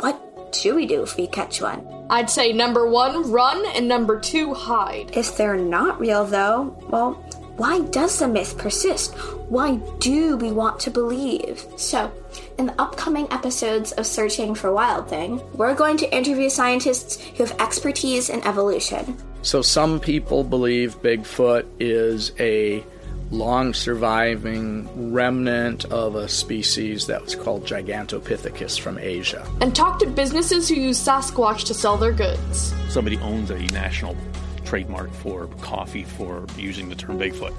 what 0.00 0.52
do 0.52 0.74
we 0.74 0.86
do 0.86 1.02
if 1.02 1.16
we 1.16 1.26
catch 1.26 1.60
one? 1.60 1.86
I'd 2.08 2.30
say 2.30 2.52
number 2.52 2.88
one, 2.88 3.30
run, 3.30 3.64
and 3.74 3.88
number 3.88 4.20
two, 4.20 4.54
hide. 4.54 5.16
If 5.16 5.36
they're 5.36 5.56
not 5.56 5.98
real, 5.98 6.24
though, 6.24 6.76
well, 6.88 7.14
why 7.56 7.80
does 7.80 8.18
the 8.18 8.28
myth 8.28 8.58
persist? 8.58 9.14
Why 9.48 9.76
do 9.98 10.36
we 10.36 10.52
want 10.52 10.78
to 10.80 10.90
believe? 10.90 11.64
So, 11.76 12.12
in 12.58 12.66
the 12.66 12.80
upcoming 12.80 13.26
episodes 13.30 13.92
of 13.92 14.06
Searching 14.06 14.54
for 14.54 14.72
Wild 14.72 15.08
Thing, 15.08 15.40
we're 15.54 15.74
going 15.74 15.96
to 15.98 16.16
interview 16.16 16.48
scientists 16.48 17.20
who 17.20 17.44
have 17.44 17.60
expertise 17.60 18.28
in 18.28 18.46
evolution. 18.46 19.16
So, 19.42 19.62
some 19.62 20.00
people 20.00 20.44
believe 20.44 21.00
Bigfoot 21.02 21.66
is 21.78 22.32
a 22.40 22.84
long 23.30 23.74
surviving 23.74 25.12
remnant 25.12 25.84
of 25.86 26.14
a 26.14 26.28
species 26.28 27.06
that 27.06 27.22
was 27.22 27.34
called 27.34 27.64
Gigantopithecus 27.64 28.78
from 28.78 28.98
Asia. 28.98 29.46
And 29.60 29.74
talk 29.74 29.98
to 30.00 30.06
businesses 30.06 30.68
who 30.68 30.76
use 30.76 30.98
Sasquatch 30.98 31.64
to 31.66 31.74
sell 31.74 31.96
their 31.96 32.12
goods. 32.12 32.74
Somebody 32.88 33.18
owns 33.18 33.50
a 33.50 33.58
national 33.58 34.16
trademark 34.64 35.12
for 35.12 35.46
coffee 35.60 36.04
for 36.04 36.46
using 36.56 36.88
the 36.88 36.94
term 36.94 37.18
Bigfoot. 37.18 37.54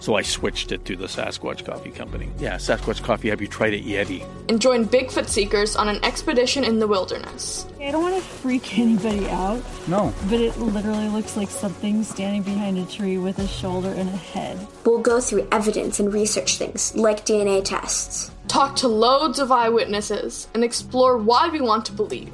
So 0.00 0.14
I 0.14 0.22
switched 0.22 0.72
it 0.72 0.84
to 0.84 0.96
the 0.96 1.06
Sasquatch 1.06 1.64
Coffee 1.64 1.90
Company. 1.90 2.28
Yeah, 2.38 2.56
Sasquatch 2.56 3.02
Coffee. 3.02 3.28
Have 3.30 3.40
you 3.40 3.48
tried 3.48 3.74
it, 3.74 3.84
Yeti? 3.84 4.26
And 4.48 4.60
join 4.60 4.84
Bigfoot 4.86 5.28
seekers 5.28 5.76
on 5.76 5.88
an 5.88 6.04
expedition 6.04 6.64
in 6.64 6.78
the 6.78 6.86
wilderness. 6.86 7.66
I 7.80 7.90
don't 7.90 8.02
want 8.02 8.16
to 8.16 8.20
freak 8.20 8.78
anybody 8.78 9.28
out. 9.28 9.62
No. 9.88 10.12
But 10.28 10.40
it 10.40 10.56
literally 10.58 11.08
looks 11.08 11.36
like 11.36 11.50
something 11.50 12.02
standing 12.02 12.42
behind 12.42 12.78
a 12.78 12.86
tree 12.86 13.18
with 13.18 13.38
a 13.38 13.48
shoulder 13.48 13.90
and 13.90 14.08
a 14.08 14.16
head. 14.16 14.58
We'll 14.84 15.00
go 15.00 15.20
through 15.20 15.48
evidence 15.52 16.00
and 16.00 16.12
research 16.12 16.58
things, 16.58 16.94
like 16.94 17.24
DNA 17.24 17.64
tests. 17.64 18.30
Talk 18.48 18.76
to 18.76 18.88
loads 18.88 19.38
of 19.38 19.50
eyewitnesses 19.50 20.48
and 20.54 20.62
explore 20.62 21.16
why 21.16 21.48
we 21.48 21.60
want 21.60 21.86
to 21.86 21.92
believe 21.92 22.32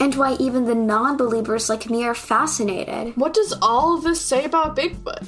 and 0.00 0.14
why 0.14 0.34
even 0.34 0.64
the 0.64 0.74
non 0.74 1.16
believers 1.16 1.68
like 1.68 1.90
me 1.90 2.04
are 2.04 2.14
fascinated. 2.14 3.16
What 3.16 3.34
does 3.34 3.54
all 3.60 3.96
of 3.96 4.04
this 4.04 4.20
say 4.20 4.44
about 4.44 4.76
Bigfoot? 4.76 5.26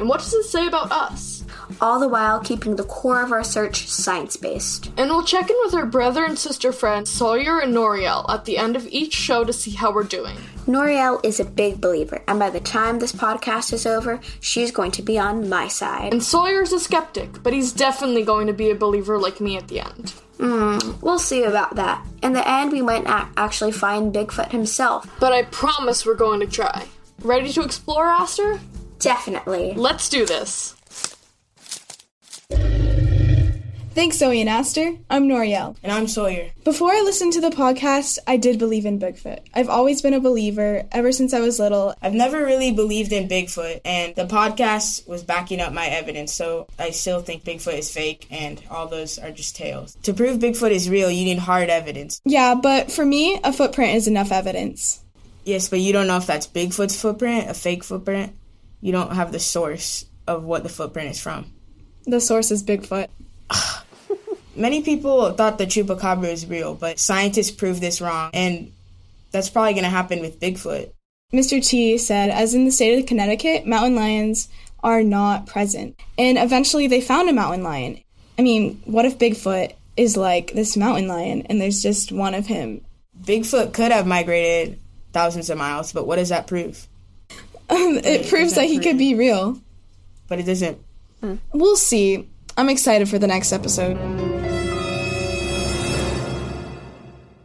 And 0.00 0.08
what 0.08 0.20
does 0.20 0.32
it 0.32 0.44
say 0.44 0.68
about 0.68 0.92
us? 0.92 1.44
All 1.80 1.98
the 1.98 2.06
while 2.06 2.38
keeping 2.38 2.76
the 2.76 2.84
core 2.84 3.20
of 3.20 3.32
our 3.32 3.42
search 3.42 3.88
science 3.88 4.36
based. 4.36 4.92
And 4.96 5.10
we'll 5.10 5.24
check 5.24 5.50
in 5.50 5.56
with 5.64 5.74
our 5.74 5.86
brother 5.86 6.24
and 6.24 6.38
sister 6.38 6.70
friends 6.70 7.10
Sawyer 7.10 7.58
and 7.58 7.74
Noriel 7.74 8.24
at 8.30 8.44
the 8.44 8.58
end 8.58 8.76
of 8.76 8.86
each 8.86 9.12
show 9.12 9.42
to 9.42 9.52
see 9.52 9.72
how 9.72 9.92
we're 9.92 10.04
doing. 10.04 10.36
Noriel 10.68 11.24
is 11.24 11.40
a 11.40 11.44
big 11.44 11.80
believer, 11.80 12.22
and 12.28 12.38
by 12.38 12.48
the 12.48 12.60
time 12.60 13.00
this 13.00 13.10
podcast 13.10 13.72
is 13.72 13.86
over, 13.86 14.20
she's 14.38 14.70
going 14.70 14.92
to 14.92 15.02
be 15.02 15.18
on 15.18 15.48
my 15.48 15.66
side. 15.66 16.12
And 16.12 16.22
Sawyer's 16.22 16.72
a 16.72 16.78
skeptic, 16.78 17.42
but 17.42 17.52
he's 17.52 17.72
definitely 17.72 18.22
going 18.22 18.46
to 18.46 18.52
be 18.52 18.70
a 18.70 18.76
believer 18.76 19.18
like 19.18 19.40
me 19.40 19.56
at 19.56 19.66
the 19.66 19.80
end. 19.80 20.10
Hmm, 20.38 20.78
we'll 21.00 21.18
see 21.18 21.42
about 21.42 21.74
that. 21.74 22.06
In 22.22 22.34
the 22.34 22.48
end, 22.48 22.70
we 22.70 22.82
might 22.82 23.02
not 23.02 23.30
actually 23.36 23.72
find 23.72 24.14
Bigfoot 24.14 24.52
himself. 24.52 25.10
But 25.18 25.32
I 25.32 25.42
promise 25.42 26.06
we're 26.06 26.14
going 26.14 26.38
to 26.38 26.46
try. 26.46 26.86
Ready 27.22 27.52
to 27.54 27.62
explore, 27.62 28.06
Aster? 28.06 28.60
Definitely. 28.98 29.74
Let's 29.74 30.08
do 30.08 30.26
this. 30.26 30.74
Thanks, 33.98 34.18
Zoe 34.18 34.40
and 34.40 34.48
Aster. 34.48 34.92
I'm 35.10 35.26
Noriel. 35.26 35.74
And 35.82 35.90
I'm 35.90 36.06
Sawyer. 36.06 36.50
Before 36.62 36.92
I 36.92 37.00
listened 37.00 37.32
to 37.32 37.40
the 37.40 37.50
podcast, 37.50 38.18
I 38.28 38.36
did 38.36 38.56
believe 38.56 38.86
in 38.86 39.00
Bigfoot. 39.00 39.40
I've 39.52 39.68
always 39.68 40.02
been 40.02 40.14
a 40.14 40.20
believer 40.20 40.84
ever 40.92 41.10
since 41.10 41.34
I 41.34 41.40
was 41.40 41.58
little. 41.58 41.96
I've 42.00 42.14
never 42.14 42.44
really 42.44 42.70
believed 42.70 43.12
in 43.12 43.28
Bigfoot, 43.28 43.80
and 43.84 44.14
the 44.14 44.26
podcast 44.26 45.08
was 45.08 45.24
backing 45.24 45.60
up 45.60 45.72
my 45.72 45.86
evidence, 45.86 46.32
so 46.32 46.68
I 46.78 46.90
still 46.90 47.22
think 47.22 47.42
Bigfoot 47.42 47.76
is 47.76 47.92
fake 47.92 48.28
and 48.30 48.62
all 48.70 48.86
those 48.86 49.18
are 49.18 49.32
just 49.32 49.56
tales. 49.56 49.96
To 50.04 50.14
prove 50.14 50.38
Bigfoot 50.38 50.70
is 50.70 50.88
real, 50.88 51.10
you 51.10 51.24
need 51.24 51.40
hard 51.40 51.68
evidence. 51.68 52.20
Yeah, 52.24 52.54
but 52.54 52.92
for 52.92 53.04
me, 53.04 53.40
a 53.42 53.52
footprint 53.52 53.96
is 53.96 54.06
enough 54.06 54.30
evidence. 54.30 55.02
Yes, 55.44 55.68
but 55.68 55.80
you 55.80 55.92
don't 55.92 56.06
know 56.06 56.18
if 56.18 56.26
that's 56.26 56.46
Bigfoot's 56.46 57.00
footprint, 57.00 57.50
a 57.50 57.54
fake 57.54 57.82
footprint. 57.82 58.32
You 58.80 58.92
don't 58.92 59.12
have 59.12 59.32
the 59.32 59.40
source 59.40 60.04
of 60.26 60.44
what 60.44 60.62
the 60.62 60.68
footprint 60.68 61.10
is 61.10 61.20
from. 61.20 61.52
The 62.04 62.20
source 62.20 62.50
is 62.50 62.62
Bigfoot. 62.62 63.08
Many 64.56 64.82
people 64.82 65.32
thought 65.32 65.58
the 65.58 65.66
chupacabra 65.66 66.32
is 66.32 66.46
real, 66.46 66.74
but 66.74 66.98
scientists 66.98 67.50
proved 67.50 67.80
this 67.80 68.00
wrong, 68.00 68.30
and 68.34 68.72
that's 69.30 69.50
probably 69.50 69.72
going 69.72 69.84
to 69.84 69.90
happen 69.90 70.20
with 70.20 70.40
Bigfoot. 70.40 70.90
Mr. 71.32 71.64
T 71.64 71.98
said, 71.98 72.30
as 72.30 72.54
in 72.54 72.64
the 72.64 72.70
state 72.70 72.98
of 72.98 73.06
Connecticut, 73.06 73.66
mountain 73.66 73.94
lions 73.94 74.48
are 74.82 75.02
not 75.02 75.46
present. 75.46 76.00
And 76.16 76.38
eventually 76.38 76.86
they 76.86 77.00
found 77.00 77.28
a 77.28 77.32
mountain 77.32 77.62
lion. 77.62 78.00
I 78.38 78.42
mean, 78.42 78.80
what 78.84 79.04
if 79.04 79.18
Bigfoot 79.18 79.74
is 79.96 80.16
like 80.16 80.52
this 80.52 80.76
mountain 80.76 81.08
lion 81.08 81.42
and 81.42 81.60
there's 81.60 81.82
just 81.82 82.12
one 82.12 82.34
of 82.34 82.46
him? 82.46 82.80
Bigfoot 83.22 83.74
could 83.74 83.92
have 83.92 84.06
migrated 84.06 84.78
thousands 85.12 85.50
of 85.50 85.58
miles, 85.58 85.92
but 85.92 86.06
what 86.06 86.16
does 86.16 86.28
that 86.30 86.46
prove? 86.46 86.86
Um, 87.70 87.98
it, 87.98 88.06
it 88.06 88.28
proves 88.28 88.54
that 88.54 88.64
he 88.64 88.76
prove. 88.76 88.84
could 88.84 88.98
be 88.98 89.14
real. 89.14 89.60
But 90.26 90.38
it 90.38 90.44
doesn't. 90.44 90.78
We'll 91.52 91.76
see. 91.76 92.28
I'm 92.56 92.68
excited 92.68 93.08
for 93.08 93.18
the 93.18 93.26
next 93.26 93.52
episode. 93.52 93.96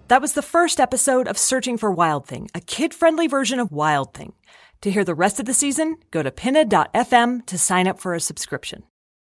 That 0.09 0.21
was 0.21 0.33
the 0.33 0.41
first 0.41 0.79
episode 0.79 1.27
of 1.27 1.37
Searching 1.37 1.77
for 1.77 1.91
Wild 1.91 2.27
Thing, 2.27 2.49
a 2.53 2.61
kid 2.61 2.93
friendly 2.93 3.27
version 3.27 3.59
of 3.59 3.71
Wild 3.71 4.13
Thing. 4.13 4.33
To 4.81 4.91
hear 4.91 5.03
the 5.03 5.15
rest 5.15 5.39
of 5.39 5.45
the 5.45 5.53
season, 5.53 5.97
go 6.11 6.21
to 6.21 6.29
pinna.fm 6.29 7.45
to 7.45 7.57
sign 7.57 7.87
up 7.87 7.99
for 7.99 8.13
a 8.13 8.19
subscription. 8.19 8.83